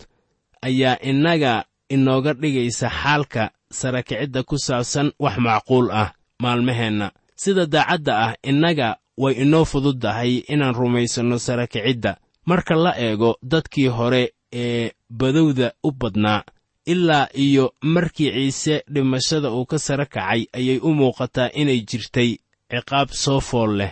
ayaa 0.67 0.95
innaga 1.09 1.53
inooga 1.95 2.33
dhigaysa 2.41 2.87
xaalka 2.99 3.43
sarakicidda 3.79 4.41
ku 4.49 4.55
saabsan 4.65 5.07
wax 5.23 5.35
macquul 5.45 5.87
ah 6.01 6.09
maalmaheenna. 6.43 7.07
Sida 7.41 7.65
daacadda 7.73 8.13
ah 8.25 8.33
innaga 8.49 8.87
way 9.17 9.33
inoo 9.43 9.65
fududdahay 9.71 10.33
inaan 10.53 10.75
rumaysanno 10.79 11.37
sarakicidda 11.47 12.11
marka 12.49 12.75
la 12.75 12.91
eego 13.05 13.31
dadkii 13.51 13.87
hore 13.97 14.23
ee 14.53 14.91
badowda 15.09 15.67
u 15.83 15.91
badnaa 15.91 16.43
ilaa 16.85 17.27
iyo 17.33 17.73
markii 17.81 18.31
ciise 18.31 18.83
dhimashada 18.93 19.51
uu 19.51 19.65
ka 19.65 19.79
sara 19.79 20.05
kacay 20.05 20.41
ayay 20.57 20.77
u 20.87 20.89
muuqataa 20.99 21.49
inay 21.61 21.79
jirtay 21.89 22.31
ciqaab 22.71 23.09
soo 23.23 23.39
fool 23.39 23.71
leh. 23.79 23.91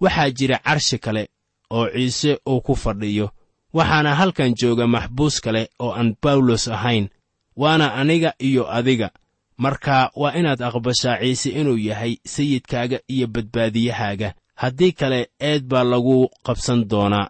Waxaa 0.00 0.30
jira 0.30 0.58
carshi 0.58 0.98
kale 0.98 1.28
oo 1.70 1.86
ciise 1.94 2.38
uu 2.48 2.60
ku 2.60 2.74
fadhiyo 2.76 3.30
waxaana 3.76 4.14
halkan 4.14 4.54
jooga 4.60 4.86
maxbuus 4.86 5.40
kale 5.44 5.62
oo 5.84 5.92
aan 5.98 6.10
bawlos 6.22 6.68
ahayn 6.68 7.08
waana 7.56 7.94
aniga 7.94 8.30
iyo 8.38 8.64
adiga. 8.78 9.10
Marka 9.56 10.10
waa 10.16 10.32
inaad 10.38 10.62
aqbashaa 10.62 11.18
ciise 11.22 11.50
inuu 11.50 11.78
yahay 11.78 12.16
sayidkaaga 12.26 12.98
iyo 13.08 13.26
badbaadiyahaaga. 13.26 14.34
Haddii 14.54 14.92
kale 14.92 15.20
eed 15.40 15.62
baa 15.70 15.84
lagu 15.84 16.28
qabsan 16.46 16.88
doonaa. 16.90 17.28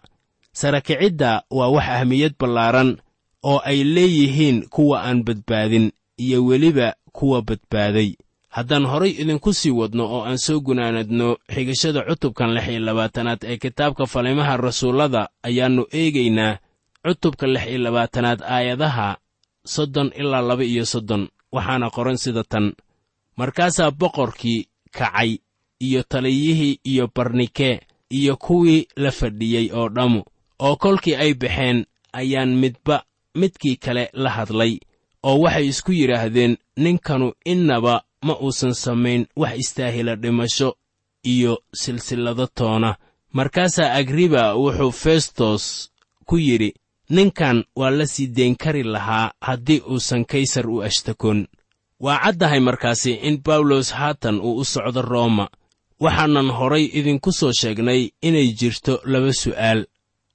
Sarakicidda 0.59 1.43
waa 1.51 1.67
wax 1.75 1.87
ahmiyad 1.89 2.33
ballaaran 2.39 2.97
oo 3.43 3.59
ay 3.65 3.83
leeyihiin 3.83 4.69
kuwa 4.69 5.03
aan 5.03 5.23
badbaadin 5.23 5.91
iyo 6.17 6.45
weliba 6.45 6.93
kuwa 7.11 7.41
badbaaday 7.41 8.13
haddaan 8.55 8.85
horay 8.91 9.11
idinku 9.21 9.53
sii 9.53 9.71
wadno 9.79 10.03
oo 10.15 10.21
aan 10.27 10.37
soo 10.45 10.59
gunaanadno 10.67 11.27
xigashada 11.53 12.01
cutubkan 12.07 12.53
lix 12.55 12.67
iyo 12.71 12.79
labaatanaad 12.87 13.41
ee 13.43 13.57
kitaabka 13.57 14.05
falimaha 14.13 14.57
rasuullada 14.57 15.21
ayaannu 15.47 15.83
eegaynaa 16.01 16.57
cutubka 17.05 17.45
lix 17.47 17.65
iyo 17.69 17.79
labaatanaad 17.85 18.39
aayadaha 18.55 19.17
soddon 19.73 20.11
ilaa 20.21 20.41
laba 20.49 20.63
iyo 20.63 20.85
soddon 20.85 21.23
waxaana 21.51 21.89
qoran 21.95 22.17
sida 22.17 22.43
tan. 22.43 22.73
Markaasaa 23.37 23.91
boqorkii 23.91 24.67
kacay 24.97 25.37
iyo 25.79 26.03
taliyihii 26.03 26.79
iyo 26.83 27.09
barnikee 27.15 27.79
iyo 28.09 28.35
kuwii 28.37 28.87
la 28.95 29.11
fadhiyey 29.11 29.71
oo 29.73 29.89
dhammu 29.89 30.21
oo 30.59 30.75
kolkii 30.75 31.15
ay 31.15 31.33
baxeen 31.33 31.85
ayaan 32.13 32.55
midba 32.55 33.03
midkii 33.35 33.75
kale 33.75 34.09
la 34.13 34.29
hadlay 34.29 34.79
oo 35.23 35.39
waxay 35.43 35.67
isku 35.67 35.91
yidhaahdeen 35.91 36.57
ninkanu 36.77 37.33
innaba 37.45 38.03
ma 38.23 38.33
uusan 38.41 38.73
samayn 38.73 39.25
wax 39.35 39.57
istaahila 39.57 40.15
dhimasho 40.15 40.75
iyo 41.23 41.63
silsillado 41.73 42.47
toona. 42.47 42.95
Markaasaa 43.33 43.93
agriba 43.93 44.55
wuxuu 44.55 44.91
festos 44.91 45.91
ku 46.25 46.37
yidhi 46.37 46.73
ninkan 47.09 47.63
waa 47.75 47.89
la 47.89 48.05
sii 48.05 48.27
dayn 48.27 48.55
kari 48.55 48.83
lahaa 48.83 49.31
haddii 49.41 49.81
uusan 49.91 50.25
kaysar 50.25 50.69
u 50.69 50.81
ashtakoon 50.83 51.47
waa 51.99 52.19
caddahay 52.23 52.59
markaasi 52.59 53.11
in 53.13 53.41
bawlos 53.45 53.91
haatan 53.93 54.39
uu 54.39 54.57
u 54.57 54.65
socdo 54.65 55.01
rooma 55.01 55.47
waxaanan 55.99 56.49
horay 56.57 56.85
idinku 56.99 57.31
soo 57.31 57.51
sheegnay 57.59 58.09
inay 58.21 58.47
jirto 58.59 58.93
laba 59.05 59.33
su'aal 59.33 59.85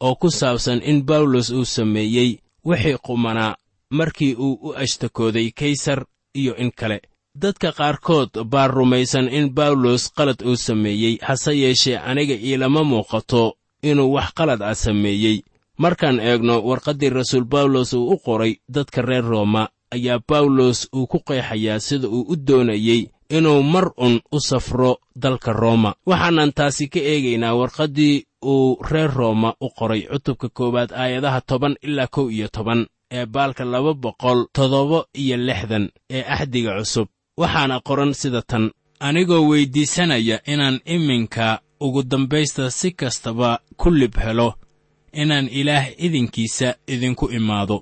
oo 0.00 0.14
ku 0.14 0.30
saabsan 0.30 0.80
in 0.90 1.02
bawlos 1.02 1.50
uu 1.50 1.64
sameeyey 1.64 2.30
wixii 2.64 2.98
qumanaa 3.06 3.56
markii 3.90 4.34
uu 4.34 4.54
u 4.62 4.74
ashtakooday 4.82 5.50
kaysar 5.50 6.04
iyo 6.34 6.56
in 6.56 6.70
kale 6.72 7.02
dadka 7.34 7.72
qaarkood 7.72 8.30
baa 8.44 8.66
rumaysan 8.68 9.28
in 9.28 9.50
bawlos 9.54 10.10
qalad 10.16 10.42
uu 10.42 10.56
sameeyey 10.56 11.18
hase 11.22 11.52
yeeshee 11.58 11.96
aniga 11.98 12.34
iilama 12.34 12.84
muuqato 12.84 13.54
inuu 13.82 14.12
wax 14.14 14.32
qalad 14.34 14.62
ah 14.62 14.74
sameeyey. 14.74 15.42
Markaan 15.78 16.20
eegno 16.20 16.60
warqaddii 16.68 17.10
rasuul 17.10 17.44
bawlos 17.44 17.92
uu 17.94 18.10
u 18.12 18.18
qoray 18.18 18.56
dadka 18.68 19.02
reer 19.02 19.24
rooma 19.24 19.68
ayaa 19.94 20.18
bawlos 20.28 20.88
uu 20.94 21.06
ku 21.06 21.18
qeexayaa 21.26 21.80
sida 21.80 22.08
uu 22.08 22.24
u 22.28 22.36
doonayey 22.36 23.08
inuu 23.30 23.62
mar 23.62 23.90
un 23.96 24.20
u 24.32 24.40
safro 24.40 24.98
dalka 25.16 25.52
rooma. 25.52 25.94
Waxaanan 26.06 26.52
taasi 26.52 26.88
ka 26.88 26.98
eegaynaa 27.00 27.54
warqaddii 27.54 28.24
uu 28.44 28.76
reer 28.90 29.10
rooma 29.14 29.54
u 29.60 29.68
qoray 29.78 30.02
cutubka 30.12 30.48
koowaad 30.48 30.92
aayadaha 30.92 31.40
toban 31.40 31.74
ilaa 31.82 32.06
kow 32.06 32.30
iyo 32.30 32.48
toban 32.48 32.86
ee 33.12 33.26
baalka 33.26 33.64
laba 33.64 33.94
boqol 33.94 34.46
toddoba 34.52 35.04
iyo 35.14 35.36
lixdan 35.36 35.88
ee 36.10 36.22
axdiga 36.34 36.78
cusub 36.78 37.08
waxaana 37.40 37.76
qoran 37.88 38.12
sida 38.20 38.42
tan. 38.50 38.64
Anigoo 39.06 39.42
weyddiisanaya 39.50 40.36
inaan 40.52 40.76
iminka 40.94 41.46
ugu 41.84 42.02
dambaysta 42.10 42.70
si 42.70 42.88
kastaba 43.00 43.50
ku 43.80 43.88
lib 43.90 44.14
helo 44.24 44.48
inaan 45.22 45.48
ilaah 45.48 45.86
idinkiisa 46.06 46.68
idinku 46.94 47.26
imaado. 47.38 47.78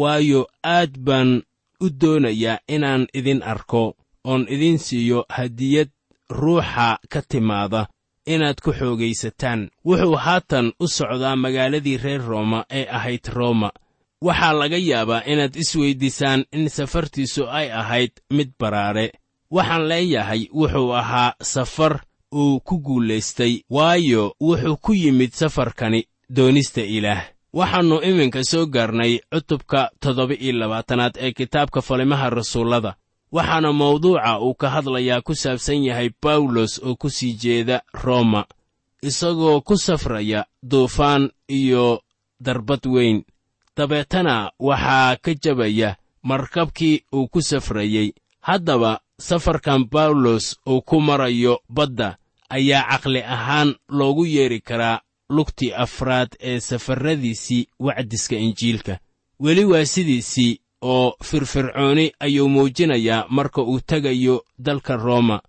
Waayo 0.00 0.40
aad 0.64 0.92
baan 1.06 1.42
u 1.84 1.86
doonayaa 2.00 2.58
inaan 2.74 3.06
idin 3.18 3.42
arko 3.52 3.96
oon 4.24 4.46
idin 4.54 4.78
siiyo 4.78 5.24
hadiyad 5.28 5.90
ruuxa 6.30 6.98
ka 7.12 7.20
timaada 7.30 7.86
inaad 8.26 8.58
ku 8.64 8.70
xoogaysataan. 8.72 9.60
Wuxuu 9.86 10.16
haatan 10.24 10.66
u 10.80 10.86
socdaa 10.88 11.36
magaaladii 11.36 11.96
reer 12.04 12.22
rooma 12.30 12.64
ee 12.70 12.86
ahayd 12.96 13.24
rooma 13.36 13.70
waxaa 14.26 14.52
laga 14.60 14.76
yaabaa 14.90 15.22
inaad 15.32 15.54
isweyddiisaan 15.62 16.40
in 16.56 16.68
safartiisu 16.76 17.42
ay 17.58 17.68
ahayd 17.80 18.12
mid 18.36 18.50
baraare. 18.60 19.06
Waxaan 19.50 19.88
leeyahay 19.88 20.42
wuxuu 20.58 20.92
ahaa 21.00 21.34
safar 21.42 22.00
uu 22.34 22.60
ku 22.60 22.78
guulaystay 22.86 23.54
waayo 23.70 24.34
wuxuu 24.40 24.76
ku 24.84 24.92
yimid 24.94 25.32
safarkani 25.32 26.00
doonista 26.36 26.80
ilaah. 26.96 27.22
Waxaannu 27.58 27.96
iminka 28.08 28.44
soo 28.44 28.66
gaarnay 28.66 29.18
cutubka 29.32 29.90
toddoba 30.00 30.34
iyo 30.34 30.52
labaatanaad 30.52 31.14
ee 31.20 31.32
kitaabka 31.32 31.82
falimaha 31.82 32.30
rasuullada. 32.30 32.94
Waxaana 33.32 33.72
mawduuca 33.72 34.40
uu 34.40 34.54
ka 34.54 34.70
hadlayaa 34.70 35.20
ku 35.20 35.34
saabsan 35.34 35.84
yahay 35.84 36.10
bawlos 36.22 36.80
oo 36.84 36.94
ku 36.96 37.10
sii 37.10 37.32
jeeda 37.42 37.82
rooma 38.04 38.44
isagoo 39.02 39.60
ku 39.60 39.76
safraya 39.76 40.44
duufaan 40.62 41.30
iyo 41.48 42.00
darbad 42.40 42.86
weyn 42.86 43.24
dabeetana 43.76 44.50
waxaa 44.58 45.16
ka 45.16 45.34
jabaya 45.34 45.96
markabkii 46.22 47.02
uu 47.14 47.28
ku 47.28 47.42
safrayey 47.42 48.12
haddaba 48.40 49.00
safarkan 49.20 49.84
bawlos 49.90 50.56
uu 50.68 50.80
ku 50.82 51.00
marayo 51.00 51.60
badda 51.68 52.16
ayaa 52.50 52.84
caqli 52.90 53.22
ahaan 53.22 53.74
loogu 53.88 54.26
yeedhi 54.26 54.60
karaa 54.60 55.00
lugtii 55.30 55.72
afraad 55.72 56.28
ee 56.40 56.60
safarradiisii 56.60 57.66
wacdiska 57.80 58.36
injiilka. 58.36 58.98
Weli 59.40 59.64
waa 59.64 59.84
sidiisii 59.84 60.60
oo 60.82 61.16
firfircooni 61.24 62.12
ayuu 62.20 62.48
muujinayaa 62.48 63.26
marka 63.30 63.62
uu 63.62 63.80
tegayo 63.80 64.44
dalka 64.58 64.96
rooma. 64.96 65.40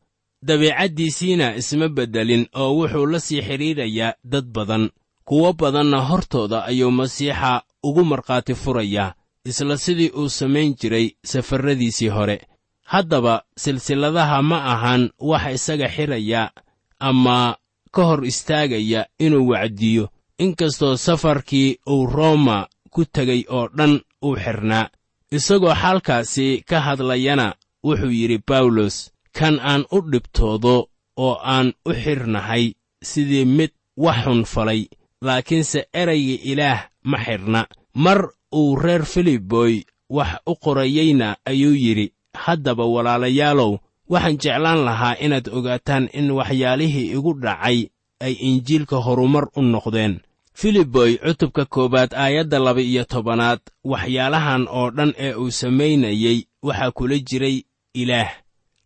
Dabeecaddiisiina 0.45 1.55
isma 1.55 1.87
beddelin 1.89 2.47
oo 2.55 2.75
wuxuu 2.77 3.05
la 3.05 3.19
sii 3.19 3.41
xidhiidhayaa 3.41 4.13
dad 4.23 4.45
badan 4.45 4.89
kuwo 5.25 5.53
badanna 5.53 5.99
hortooda 6.01 6.65
ayuu 6.65 6.91
masiixa 6.91 7.61
ugu 7.83 8.05
markhaati 8.05 8.55
furayaa 8.55 9.13
isla 9.45 9.77
sidii 9.77 10.09
uu 10.17 10.29
samayn 10.29 10.75
jiray 10.79 11.09
safarradiisii 11.25 12.07
hore. 12.07 12.41
Haddaba 12.83 13.43
silsilladaha 13.57 14.41
ma 14.41 14.57
ahan 14.73 15.09
wax 15.19 15.53
isaga 15.53 15.87
xidhaya 15.95 16.51
ama 16.99 17.55
ka 17.91 18.03
hor 18.03 18.25
istaagaya 18.25 19.05
inuu 19.19 19.47
wacdiyo. 19.49 20.09
Inkastoo 20.37 20.97
safarkii 20.97 21.77
uu 21.89 22.05
rooma 22.05 22.67
ku 22.89 23.05
tegay 23.05 23.45
oo 23.49 23.67
dhan 23.77 24.01
uu 24.25 24.35
xidhnaa 24.35 24.89
isagoo 25.31 25.75
xaalkaasi 25.81 26.63
ka 26.69 26.81
hadlayana 26.81 27.55
wuxuu 27.83 28.11
yidhi 28.19 28.39
bawlos 28.47 29.11
kan 29.37 29.59
aan 29.59 29.85
u 29.91 30.01
dhibtoodo 30.11 30.75
oo 31.17 31.35
aan 31.43 31.73
u 31.89 31.91
xidhnahay 32.03 32.73
sidii 33.09 33.45
mid 33.45 33.71
wax 33.97 34.17
xun 34.25 34.43
falay 34.53 34.81
laakiinse 35.27 35.79
erayga 36.01 36.37
ilaah 36.51 36.79
ma 37.09 37.17
xidhna 37.25 37.61
mar 38.05 38.19
uu 38.59 38.75
reer 38.83 39.03
filiboy 39.05 39.73
wax 40.09 40.31
u 40.45 40.53
qorayeyna 40.63 41.27
ayuu 41.45 41.75
yidhi 41.83 42.07
haddaba 42.43 42.85
walaalayaalow 42.93 43.71
waxaan 44.13 44.37
jeclaan 44.43 44.81
lahaa 44.87 45.15
inaad 45.25 45.47
ogaataan 45.57 46.09
in 46.19 46.27
waxyaalihii 46.37 47.07
igu 47.17 47.31
dhacay 47.43 47.79
ay 48.25 48.33
injiilka 48.49 48.97
horumar 49.05 49.45
u 49.55 49.61
noqdeen. 49.61 50.13
Filiboy 50.59 51.11
cutubka 51.17 51.65
koowaad 51.65 52.11
aayadda 52.23 52.59
laba 52.59 52.81
iyo 52.81 53.03
tobanaad 53.05 53.59
waxyaalahan 53.83 54.67
oo 54.69 54.89
dhan 54.91 55.11
ee 55.17 55.33
uu 55.33 55.51
samaynayey 55.51 56.37
waxaa 56.63 56.91
kula 56.91 57.17
jiray 57.19 57.57
ilaah. 57.93 58.31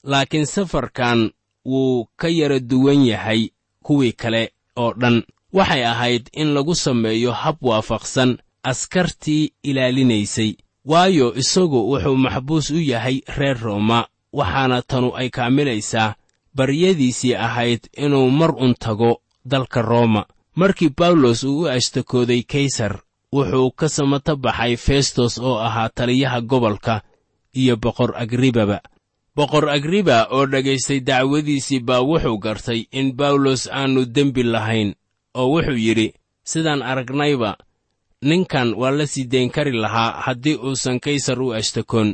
Laakiin 0.04 0.46
safarkan 0.46 1.32
wuu 1.66 2.08
ka 2.16 2.28
yara 2.30 2.60
duwan 2.60 3.06
yahay 3.06 3.50
kuwii 3.84 4.12
kale 4.12 4.52
oo 4.76 4.94
dhan 4.94 5.24
waxay 5.58 5.84
ahayd 5.94 6.24
in 6.42 6.48
lagu 6.56 6.76
sameeyo 6.76 7.32
hab 7.42 7.58
waafaqsan 7.62 8.38
askartii 8.64 9.52
ilaalinaysay. 9.70 10.52
Waayo 10.92 11.28
isagu 11.42 11.80
wuxuu 11.92 12.16
maxbuus 12.26 12.70
u 12.72 12.80
yahay 12.92 13.18
reer 13.38 13.58
rooma 13.66 14.00
waxaana 14.34 14.82
tanu 14.90 15.10
ay 15.20 15.30
kaamilaysaa 15.30 16.16
baryadiisii 16.56 17.36
ahayd 17.36 17.82
inuu 17.98 18.30
mar 18.40 18.52
un 18.56 18.74
tago 18.84 19.22
dalka 19.46 19.82
rooma 19.82 20.26
markii 20.56 20.90
bawlos 20.98 21.44
uu 21.44 21.62
u 21.62 21.68
ashtakooday 21.70 22.42
kaysar 22.44 22.94
wuxuu 23.36 23.72
ka 23.80 23.90
samato 23.90 24.36
baxay 24.36 24.76
festos 24.78 25.38
oo 25.38 25.58
ahaa 25.68 25.90
taliyaha 25.90 26.42
gobolka 26.42 27.02
iyo 27.54 27.76
boqor 27.78 28.12
agribaba. 28.24 28.80
Boqor 29.36 29.70
agriba 29.70 30.28
oo 30.32 30.46
dhagaystay 30.46 31.00
dacwadiisii 31.00 31.80
baa 31.88 32.02
wuxuu 32.02 32.38
gartay 32.38 32.82
in 32.92 33.12
bawlos 33.20 33.68
aannu 33.72 34.06
dembi 34.06 34.44
lahayn 34.44 34.96
oo 35.40 35.48
wuxuu 35.54 35.78
yidhi 35.86 36.08
sidaan 36.52 36.82
aragnayba 36.92 37.52
ninkan 38.30 38.70
waa 38.80 38.92
la 38.98 39.06
sii 39.14 39.26
dayn 39.32 39.50
kari 39.56 39.72
lahaa 39.84 40.12
haddii 40.26 40.56
uusan 40.68 40.98
kaysar 41.06 41.40
u 41.42 41.54
ashtakoon 41.60 42.10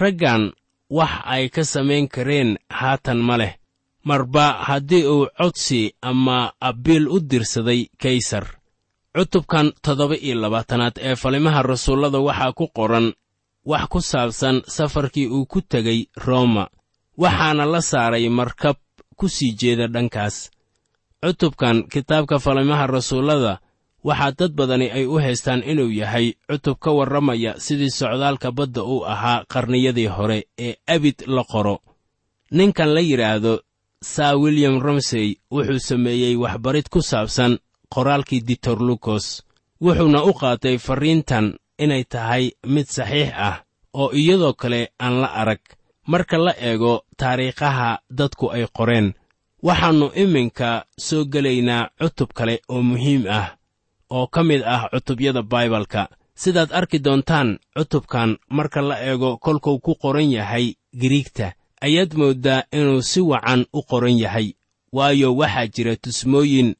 raggan 0.00 0.42
wax 0.98 1.10
ay 1.34 1.44
ka 1.54 1.62
samayn 1.72 2.06
kareen 2.14 2.50
haatan 2.78 3.18
ma 3.28 3.36
leh. 3.40 3.54
Marba 4.08 4.46
haddii 4.68 5.04
uu 5.14 5.26
codsi 5.38 5.80
ama 6.02 6.52
abbiil 6.68 7.04
u 7.08 7.20
dirsaday 7.30 7.80
kaysar. 8.02 8.46
Cutubkan 9.16 9.72
toddoba 9.82 10.16
iyo 10.16 10.34
labaatanaad 10.42 10.96
ee 11.08 11.16
falimaha 11.22 11.62
rasuullada 11.62 12.18
waxaa 12.18 12.52
ku 12.58 12.66
qoran 12.76 13.06
wax 13.70 13.84
ku 13.92 14.00
saabsan 14.00 14.62
safarkii 14.66 15.26
uu 15.26 15.46
ku 15.46 15.60
tegey 15.60 16.00
rooma 16.26 16.64
waxaana 17.22 17.64
la 17.72 17.80
saaray 17.90 18.28
markab 18.28 18.76
ku 19.18 19.28
sii 19.28 19.52
jeeda 19.60 19.86
dhankaas 19.94 20.36
cutubkan 21.22 21.84
kitaabka 21.92 22.38
falimaha 22.40 22.86
rasuullada 22.86 23.58
waxaa 24.04 24.32
dad 24.38 24.52
badani 24.56 24.88
ay 24.90 25.04
u 25.06 25.18
haystaan 25.20 25.62
inuu 25.62 25.90
yahay 25.92 26.32
cutub 26.48 26.78
ka 26.80 26.90
warramaya 26.90 27.60
sidii 27.60 27.90
socdaalka 27.90 28.52
badda 28.52 28.82
uu 28.84 29.04
ahaa 29.06 29.44
qarniyadii 29.52 30.06
hore 30.06 30.38
ee 30.58 30.74
abid 30.86 31.14
la 31.26 31.44
qoro. 31.44 31.78
Ninkan 32.50 32.94
la 32.94 33.00
yidhaahdo 33.00 33.60
sir 34.02 34.34
william 34.42 34.80
ramsey 34.80 35.36
wuxuu 35.52 35.78
sameeyey 35.78 36.36
waxbarid 36.36 36.88
ku 36.90 37.02
saabsan 37.02 37.58
qoraalkii 37.94 38.40
ditorlukos 38.48 39.26
wuxuuna 39.84 40.24
u 40.24 40.32
qaatay 40.32 40.78
farriintan 40.78 41.46
inay 41.78 42.04
tahay 42.04 42.50
mid 42.66 42.86
saxiix 42.96 43.30
ah 43.36 43.56
oo 43.94 44.10
iyadoo 44.12 44.52
kale 44.52 44.88
aan 44.98 45.20
la 45.20 45.28
arag. 45.40 45.60
Marka 46.06 46.38
la 46.38 46.52
eego 46.68 47.04
taariikhaha 47.16 47.98
dadku 48.18 48.50
ay 48.50 48.64
qoreen 48.72 49.12
waxaannu 49.62 50.06
iminka 50.22 50.84
soo 50.98 51.24
gelaynaa 51.32 51.88
cutub 52.00 52.30
kale 52.38 52.54
oo 52.68 52.82
muhiim 52.82 53.24
ah 53.38 53.48
oo 54.10 54.26
ka 54.26 54.42
mid 54.44 54.62
ah 54.64 54.88
cutubyada 54.92 55.42
baibalka. 55.42 56.08
Sidaad 56.34 56.70
arki 56.72 56.98
doontaan 57.04 57.58
cutubkan 57.76 58.30
marka 58.48 58.80
la 58.82 58.96
eego 59.08 59.36
kolkuu 59.36 59.78
ku 59.78 59.94
qoran 60.02 60.32
yahay 60.32 60.74
giriigta 61.00 61.52
ayaad 61.80 62.12
mooddaa 62.20 62.62
inuu 62.72 63.02
si 63.02 63.20
wacan 63.20 63.66
u 63.72 63.82
qoran 63.82 64.16
yahay 64.18 64.54
waayo 64.92 65.36
waxaa 65.36 65.66
jira 65.74 65.96
tusmooyin 65.96 66.74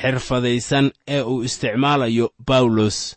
xirfadaysan 0.00 0.90
ee 1.08 1.22
uu 1.22 1.42
isticmaalayo 1.44 2.26
bawlos 2.48 3.16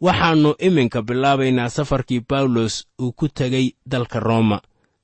waxaannu 0.00 0.50
iminka 0.58 1.02
bilaabaynaa 1.02 1.68
safarkii 1.76 2.20
bawlos 2.30 2.74
uu 3.02 3.12
ku 3.12 3.28
tegey 3.28 3.66
dalka 3.86 4.20
rooma 4.20 4.58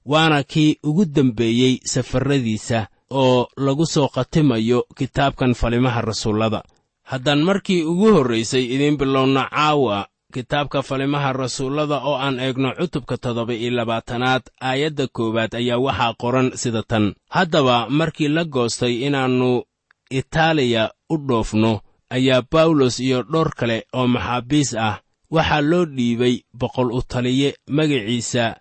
waana 0.05 0.43
kii 0.43 0.79
ugu 0.83 1.05
dembeeyey 1.05 1.75
safarradiisa 1.85 2.87
oo 3.11 3.49
lagu 3.57 3.87
soo 3.87 4.09
khatimayo 4.09 4.87
kitaabkan 4.97 5.55
falimaha 5.55 6.01
rasuullada. 6.01 6.63
Haddaan 7.03 7.43
markii 7.43 7.83
ugu 7.83 8.13
horraysay 8.13 8.65
idiin 8.75 8.97
bilowno 8.99 9.45
caawa 9.51 10.07
kitaabka 10.35 10.83
falimaha 10.83 11.33
rasuullada 11.33 11.97
oo 12.05 12.17
aan 12.17 12.41
eegno 12.41 12.73
cutubka 12.79 13.17
toddoba 13.19 13.55
iyo 13.55 13.71
labaatanaad 13.71 14.43
aayadda 14.61 15.07
koowaad 15.13 15.55
ayaa 15.55 15.79
waxaa 15.79 16.15
qoran 16.21 16.51
sida 16.55 16.83
tan. 16.83 17.15
Haddaba 17.31 17.89
markii 17.91 18.29
la 18.29 18.45
goostay 18.45 18.95
inaannu 19.07 19.63
itaaliya 20.11 20.91
u 21.11 21.17
dhoofno 21.17 21.81
ayaa 22.11 22.43
bawlos 22.53 23.01
iyo 23.01 23.23
dhowr 23.23 23.51
kale 23.57 23.87
oo 23.93 24.07
maxaabiis 24.07 24.75
ah 24.75 25.01
waxaa 25.31 25.61
loo 25.61 25.85
dhiibay 25.85 26.35
boqol 26.61 26.93
u 26.93 27.03
taliye 27.03 27.55
magaciisa 27.71 28.57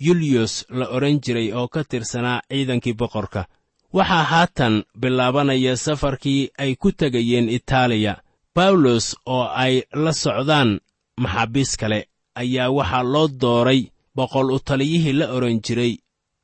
yulyos 0.00 0.66
la 0.70 0.86
odhan 0.88 1.20
jiray 1.20 1.52
oo 1.52 1.68
ka 1.68 1.84
tirsanaa 1.84 2.40
ciidankii 2.48 2.92
boqorka 2.94 3.46
waxaa 3.92 4.24
haatan 4.24 4.74
bilaabanaya 5.00 5.76
safarkii 5.76 6.50
ay 6.58 6.74
ku 6.74 6.92
tegayeen 6.92 7.48
itaaliya. 7.48 8.22
Bawlos 8.54 9.16
oo 9.26 9.46
ay 9.64 9.82
la 9.94 10.12
socdaan 10.12 10.80
maxaabiis 11.22 11.76
kale 11.80 12.08
ayaa 12.34 12.70
waxaa 12.70 13.02
loo 13.12 13.28
dooray 13.28 13.80
boqol 14.16 14.50
u 14.54 14.58
taliyihii 14.58 15.12
la 15.20 15.26
odhan 15.36 15.60
jiray 15.64 15.92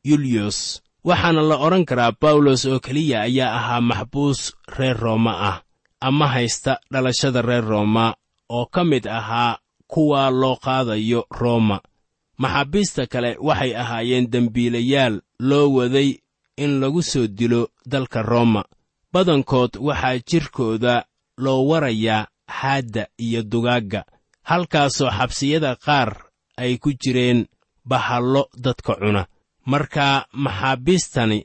yulyos 0.08 0.58
waxaana 1.04 1.42
la 1.50 1.56
odhan 1.66 1.84
karaa 1.84 2.12
bawlos 2.22 2.62
oo 2.70 2.78
keliya 2.80 3.18
ayaa 3.28 3.56
ahaa 3.58 3.80
maxbuus 3.80 4.40
reer 4.78 4.96
rooma 5.04 5.32
ah 5.50 5.56
ama 6.00 6.26
haysta 6.34 6.72
dhalashada 6.92 7.42
reer 7.42 7.64
rooma 7.64 8.14
oo 8.56 8.66
ka 8.74 8.84
mid 8.84 9.04
ahaa 9.18 9.58
kuwa 9.86 10.30
loo 10.30 10.56
qaadayo 10.64 11.26
rooma. 11.30 11.80
Maxaabiista 12.38 13.06
kale 13.06 13.30
waxay 13.40 13.72
ahaayeen 13.76 14.30
dembiilayaal 14.32 15.20
loo 15.48 15.66
waday 15.76 16.10
in 16.56 16.80
lagu 16.80 17.02
soo 17.02 17.26
dilo 17.26 17.68
dalka 17.86 18.22
rooma 18.22 18.62
badankood 19.12 19.76
waxaa 19.80 20.18
jidhkooda 20.28 21.04
loo 21.38 21.66
warayaa 21.68 22.26
haadda 22.48 23.06
iyo 23.18 23.42
dugaagga 23.42 24.04
halkaasoo 24.42 25.10
xabsiyada 25.10 25.76
qaar 25.76 26.10
ay 26.56 26.78
ku 26.78 26.92
jireen 26.92 27.46
bahallo 27.84 28.48
dadka 28.64 28.94
cuna. 28.94 29.26
Marka 29.66 30.26
maxaabiistani 30.32 31.44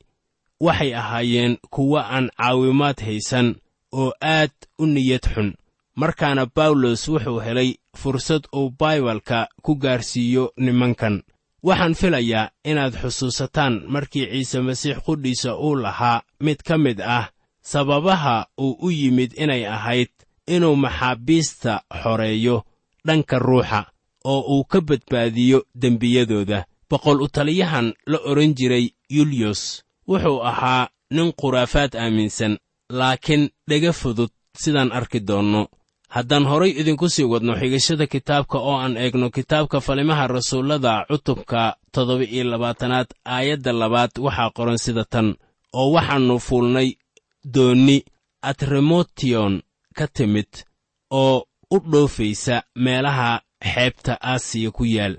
waxay 0.60 0.94
ahaayeen 0.96 1.58
kuwo 1.74 2.00
aan 2.00 2.30
caawimaad 2.38 2.98
haysan 3.06 3.56
oo 3.92 4.12
aad 4.22 4.54
u 4.78 4.86
niyad 4.86 5.26
xun 5.34 5.50
markaana 5.96 6.46
bawlos 6.56 7.08
wuxuu 7.08 7.40
helay 7.40 7.76
fursad 7.98 8.44
uu 8.56 8.70
baibalka 8.80 9.48
ku 9.62 9.76
gaarsiiyo 9.76 10.54
nimankan 10.58 11.24
waxaan 11.68 11.94
filayaa 11.96 12.50
inaad 12.66 12.94
xusuusataan 13.02 13.74
markii 13.94 14.26
ciise 14.32 14.60
masiix 14.62 14.98
qudhiisa 15.06 15.56
uu 15.66 15.76
lahaa 15.84 16.22
mid 16.46 16.60
ka 16.68 16.78
mid 16.78 17.00
ah 17.02 17.26
sababaha 17.62 18.46
uu 18.58 18.78
u 18.86 18.90
yimid 18.92 19.32
inay 19.44 19.64
ahayd 19.76 20.10
inuu 20.48 20.76
maxaabiista 20.76 21.82
xoreeyo 22.04 22.58
dhanka 23.08 23.40
ruuxa 23.40 23.86
oo 24.26 24.42
uu 24.54 24.64
ka 24.64 24.82
badbaadiyo 24.82 25.60
dembiyadooda. 25.82 26.66
Boqol 26.90 27.22
u 27.22 27.28
taliyahan 27.28 27.94
la 28.08 28.18
odhan 28.30 28.54
jiray 28.58 28.86
yulyos 29.10 29.84
wuxuu 30.08 30.40
ahaa 30.50 30.90
nin 31.12 31.34
khuraafaad 31.40 31.96
aaminsan 31.96 32.58
laakiin 32.90 33.50
dhega 33.70 33.94
fudud 33.94 34.30
sidaan 34.62 34.92
arki 34.92 35.20
doonno 35.28 35.68
haddaan 36.16 36.46
horay 36.52 36.72
idinku 36.82 37.08
sii 37.16 37.24
wadno 37.32 37.54
xigashada 37.62 38.06
kitaabka 38.14 38.58
oo 38.70 38.76
aan 38.84 38.98
eegno 39.04 39.28
kitaabka 39.38 39.78
falimaha 39.88 40.28
rasuullada 40.28 40.94
cutubka 41.10 41.62
toddoba 41.94 42.24
iyo 42.36 42.44
labaatanaad 42.52 43.08
aayadda 43.36 43.72
labaad 43.82 44.12
waxaa 44.26 44.50
qoran 44.58 44.78
sida 44.86 45.04
tan 45.14 45.28
oo 45.80 45.88
waxaannu 45.96 46.36
fuulnay 46.48 46.90
doonni 47.54 47.98
atremotion 48.50 49.54
ka 49.98 50.06
timid 50.16 50.52
oo 51.22 51.36
u 51.76 51.78
dhoofaysa 51.92 52.56
meelaha 52.76 53.42
xeebta 53.74 54.14
aasiya 54.32 54.72
ku 54.72 54.84
yaal. 54.86 55.16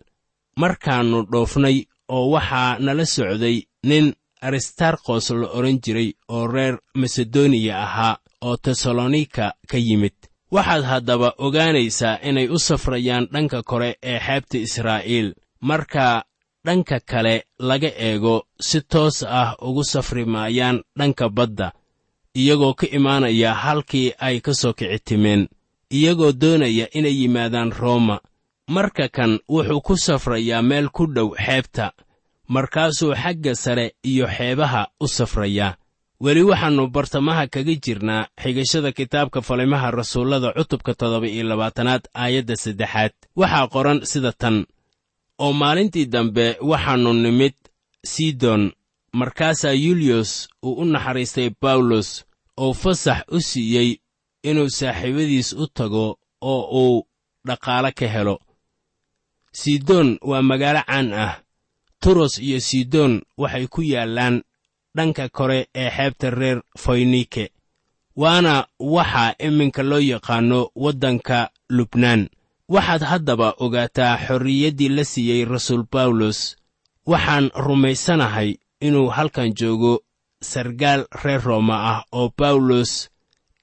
Markaannu 0.61 1.19
dhoofnay 1.33 1.77
oo 2.09 2.31
waxaa 2.35 2.79
nala 2.85 3.05
socday 3.15 3.57
nin 3.89 4.07
aristarkos 4.47 5.31
la 5.41 5.47
odhan 5.57 5.79
jiray 5.85 6.11
oo 6.29 6.47
reer 6.55 6.75
masedoniya 7.01 7.75
ahaa 7.87 8.17
oo 8.47 8.57
tesalonika 8.57 9.45
ka 9.71 9.79
yimid 9.87 10.17
waxaad 10.55 10.85
haddaba 10.91 11.29
ogaanaysaa 11.47 12.19
inay 12.29 12.49
u 12.49 12.59
safrayaan 12.59 13.29
dhanka 13.33 13.63
kore 13.63 13.91
ee 14.03 14.19
xeebta 14.27 14.59
israa'iil. 14.67 15.29
Marka 15.61 16.25
dhanka 16.67 17.01
kale 17.01 17.35
laga 17.59 17.91
eego 18.09 18.47
si 18.61 18.81
toos 18.81 19.23
ah 19.41 19.57
ugu 19.67 19.85
safri 19.85 20.25
maayaan 20.25 20.83
dhanka 20.99 21.29
badda 21.29 21.73
iyagoo 22.35 22.75
ka 22.75 22.87
imaanaya 22.99 23.55
halkii 23.55 24.13
ay 24.19 24.41
ka 24.41 24.53
soo 24.55 24.73
kici 24.73 24.99
timeen 25.07 25.49
iyagoo 25.91 26.33
doonaya 26.33 26.87
inay 26.99 27.17
yimaadaan 27.21 27.73
rooma. 27.81 28.21
Marka 28.69 29.09
kan 29.09 29.39
wuxuu 29.49 29.81
ku 29.81 29.97
safrayaa 29.97 30.63
meel 30.63 30.89
ku 30.97 31.07
dhow 31.07 31.29
xeebta 31.47 31.93
markaasuu 32.49 33.15
xagga 33.15 33.55
sare 33.55 33.87
iyo 34.03 34.27
xeebaha 34.37 34.87
u 35.01 35.09
safrayaa 35.09 35.77
weli 36.25 36.43
waxaannu 36.51 36.85
bartamaha 36.95 37.45
kaga 37.55 37.75
jirnaa 37.85 38.27
xigashada 38.43 38.91
kitaabka 38.99 39.41
falimaha 39.49 39.89
rasuullada 39.99 40.49
cutubka 40.57 40.93
toddoba 41.01 41.27
iyo 41.35 41.45
labaatanaad 41.51 42.03
aayadda 42.23 42.57
saddexaad. 42.65 43.13
Waxaa 43.41 43.67
qoran 43.75 43.99
sida 44.11 44.33
tan. 44.41 44.57
Oo 45.45 45.53
maalintii 45.61 46.07
dambe 46.15 46.47
waxaannu 46.71 47.13
nimid 47.25 47.55
sidon 48.13 48.63
markaasaa 49.13 49.73
yulyos 49.85 50.31
uu 50.67 50.75
u 50.83 50.85
naxariistay 50.85 51.49
bawlos 51.63 52.09
oo 52.63 52.73
fasax 52.83 53.21
u 53.29 53.41
siiyey 53.49 53.91
inuu 54.49 54.69
saaxiibadiis 54.79 55.49
u 55.53 55.67
tago 55.77 56.07
oo 56.51 56.63
uu 56.83 57.07
dhaqaale 57.47 57.91
ka 57.99 58.07
helo. 58.15 58.37
Sidon 59.61 60.09
waa 60.31 60.43
magaalo 60.51 60.83
caan 60.87 61.09
ah. 61.25 61.35
Turos 62.03 62.39
iyo 62.39 62.61
sidon 62.61 63.13
waxay 63.39 63.67
ku 63.67 63.81
yaallaan 63.83 64.43
dhanka 64.97 65.29
kore 65.29 65.69
ee 65.75 65.91
xeebta 65.97 66.31
reer 66.31 66.59
foynike 66.79 67.45
waana 68.17 68.67
waxaa 68.79 69.35
iminka 69.47 69.83
loo 69.83 69.99
yaqaanno 70.13 70.61
waddanka 70.85 71.51
lubnaan. 71.77 72.29
Waxaad 72.69 73.03
haddaba 73.11 73.49
ogaataa 73.65 74.17
xorriyaddii 74.27 74.89
la 74.97 75.05
siiyey 75.05 75.45
rasuul 75.45 75.85
bawlos 75.93 76.57
waxaan 77.07 77.51
rumaysanahay 77.65 78.51
inuu 78.81 79.09
halkan 79.17 79.53
joogo 79.59 79.95
sargaal 80.51 81.05
reer 81.25 81.41
rooma 81.45 81.77
ah 81.93 82.05
oo 82.13 82.29
bawlos 82.39 83.09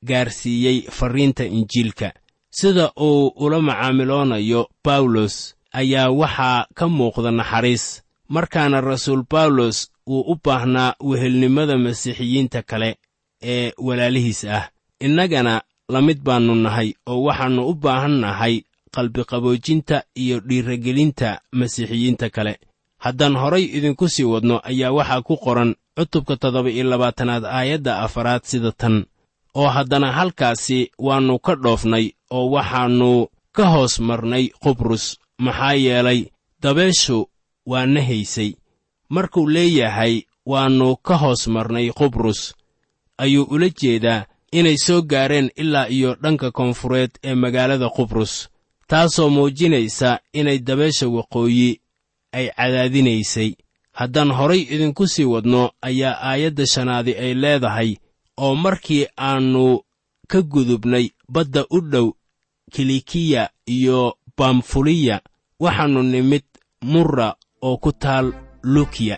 gaarsiiyey 0.06 0.78
farriinta 0.92 1.44
injiilka. 1.46 2.12
Sida 2.52 2.92
uu 2.98 3.28
ula 3.36 3.62
macaamiloonayo 3.62 4.68
bawlos 4.86 5.56
ayaa 5.74 6.10
waxaa 6.10 6.66
ka 6.74 6.88
muuqda 6.88 7.32
naxariis. 7.32 8.02
Markaana 8.30 8.82
rasuul 8.82 9.24
bawlos 9.32 9.78
wuu 10.10 10.24
u 10.32 10.36
baahnaa 10.46 10.92
wehelnimada 11.10 11.76
masiixiyiinta 11.86 12.60
kale 12.70 12.90
ee 13.52 13.72
walaalihiis 13.88 14.42
ah. 14.58 14.64
Innagana 15.06 15.54
la 15.94 16.00
mid 16.08 16.20
baannu 16.28 16.56
nahay 16.66 16.90
oo 17.12 17.20
waxaannu 17.28 17.62
u 17.70 17.74
baahan 17.84 18.16
nahay 18.24 18.56
qalbiqaboojinta 18.96 19.98
iyo 20.24 20.38
dhiiragelinta 20.48 21.30
masiixiyiinta 21.60 22.28
kale. 22.36 22.54
Haddaan 23.04 23.36
horay 23.42 23.64
idinku 23.78 24.06
sii 24.14 24.24
wadno 24.34 24.56
ayaa 24.70 24.92
waxaa 24.98 25.22
ku 25.28 25.36
qoran 25.46 25.72
cutubka 25.98 26.36
toddoba 26.42 26.70
iyo 26.70 26.84
labaatanaad 26.92 27.46
aayadda 27.58 28.00
afaraad 28.06 28.44
sida 28.50 28.72
tan 28.72 28.96
oo 29.60 29.68
haddana 29.76 30.12
halkaasi 30.18 30.80
waannu 31.06 31.36
ka 31.46 31.54
dhoofnay 31.64 32.06
oo 32.38 32.46
waxaannu 32.56 33.12
ka 33.56 33.66
hoos 33.74 34.00
marnay 34.08 34.46
qubrus 34.64 35.06
maxaa 35.46 35.74
yeelay 35.86 36.22
dabeeshu 36.62 37.18
waa 37.66 37.86
na 37.86 38.02
haysay 38.10 38.52
markuu 39.10 39.48
leeyahay 39.50 40.22
waannu 40.46 40.96
ka 40.96 41.16
hoos 41.18 41.48
marnay 41.48 41.92
qubrus. 41.92 42.54
Ayuu 43.18 43.44
ula 43.44 43.70
jeedaa 43.70 44.26
inay 44.52 44.78
soo 44.78 45.02
gaareen 45.02 45.52
ilaa 45.56 45.88
iyo 45.90 46.16
dhanka 46.16 46.52
koonfureed 46.52 47.12
ee 47.24 47.36
magaalada 47.36 47.90
qubrus 47.90 48.50
taasoo 48.88 49.30
muujinaysa 49.30 50.20
inay 50.34 50.60
dabeesha 50.60 51.08
waqooyi 51.08 51.82
ay 52.32 52.48
cadaadinaysay. 52.58 53.54
Haddaan 53.92 54.32
horay 54.32 54.60
idinku 54.62 55.08
sii 55.08 55.24
wadno 55.26 55.72
ayaa 55.82 56.20
aayadda 56.22 56.66
shanaadi 56.68 57.14
ay 57.16 57.34
leedahay 57.34 57.96
oo 58.38 58.56
markii 58.56 59.08
aannu 59.18 59.80
ka 60.28 60.42
gudubnay 60.42 61.10
badda 61.30 61.66
u 61.70 61.82
dhow 61.82 62.12
kilikiya 62.72 63.50
iyo 63.66 64.18
bamfuliya 64.38 65.22
waxaannu 65.60 66.04
nimid 66.04 66.44
murra 66.82 67.36
oo 67.62 67.78
ku 67.78 67.92
taal 67.92 68.34
lukiya 68.64 69.18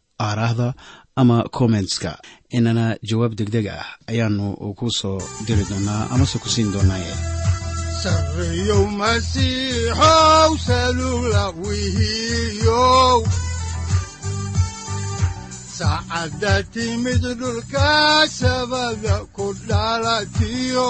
aaraahda 0.25 0.67
ama 1.21 1.37
kommentska 1.57 2.11
inana 2.57 2.85
jawaab 3.09 3.33
degdeg 3.39 3.67
ah 3.77 3.85
ayaanu 4.11 4.45
ku 4.79 4.87
soo 4.99 5.19
diri 5.47 5.63
doonaa 5.71 6.03
amase 6.13 6.37
ku 6.43 6.49
siin 6.53 6.69
doonaaye 6.73 7.13
sareyow 8.03 8.83
timid 16.73 17.23
dhulka 17.39 18.27
sabada 18.39 19.15
ku 19.35 19.45
dhalatiyo 19.69 20.89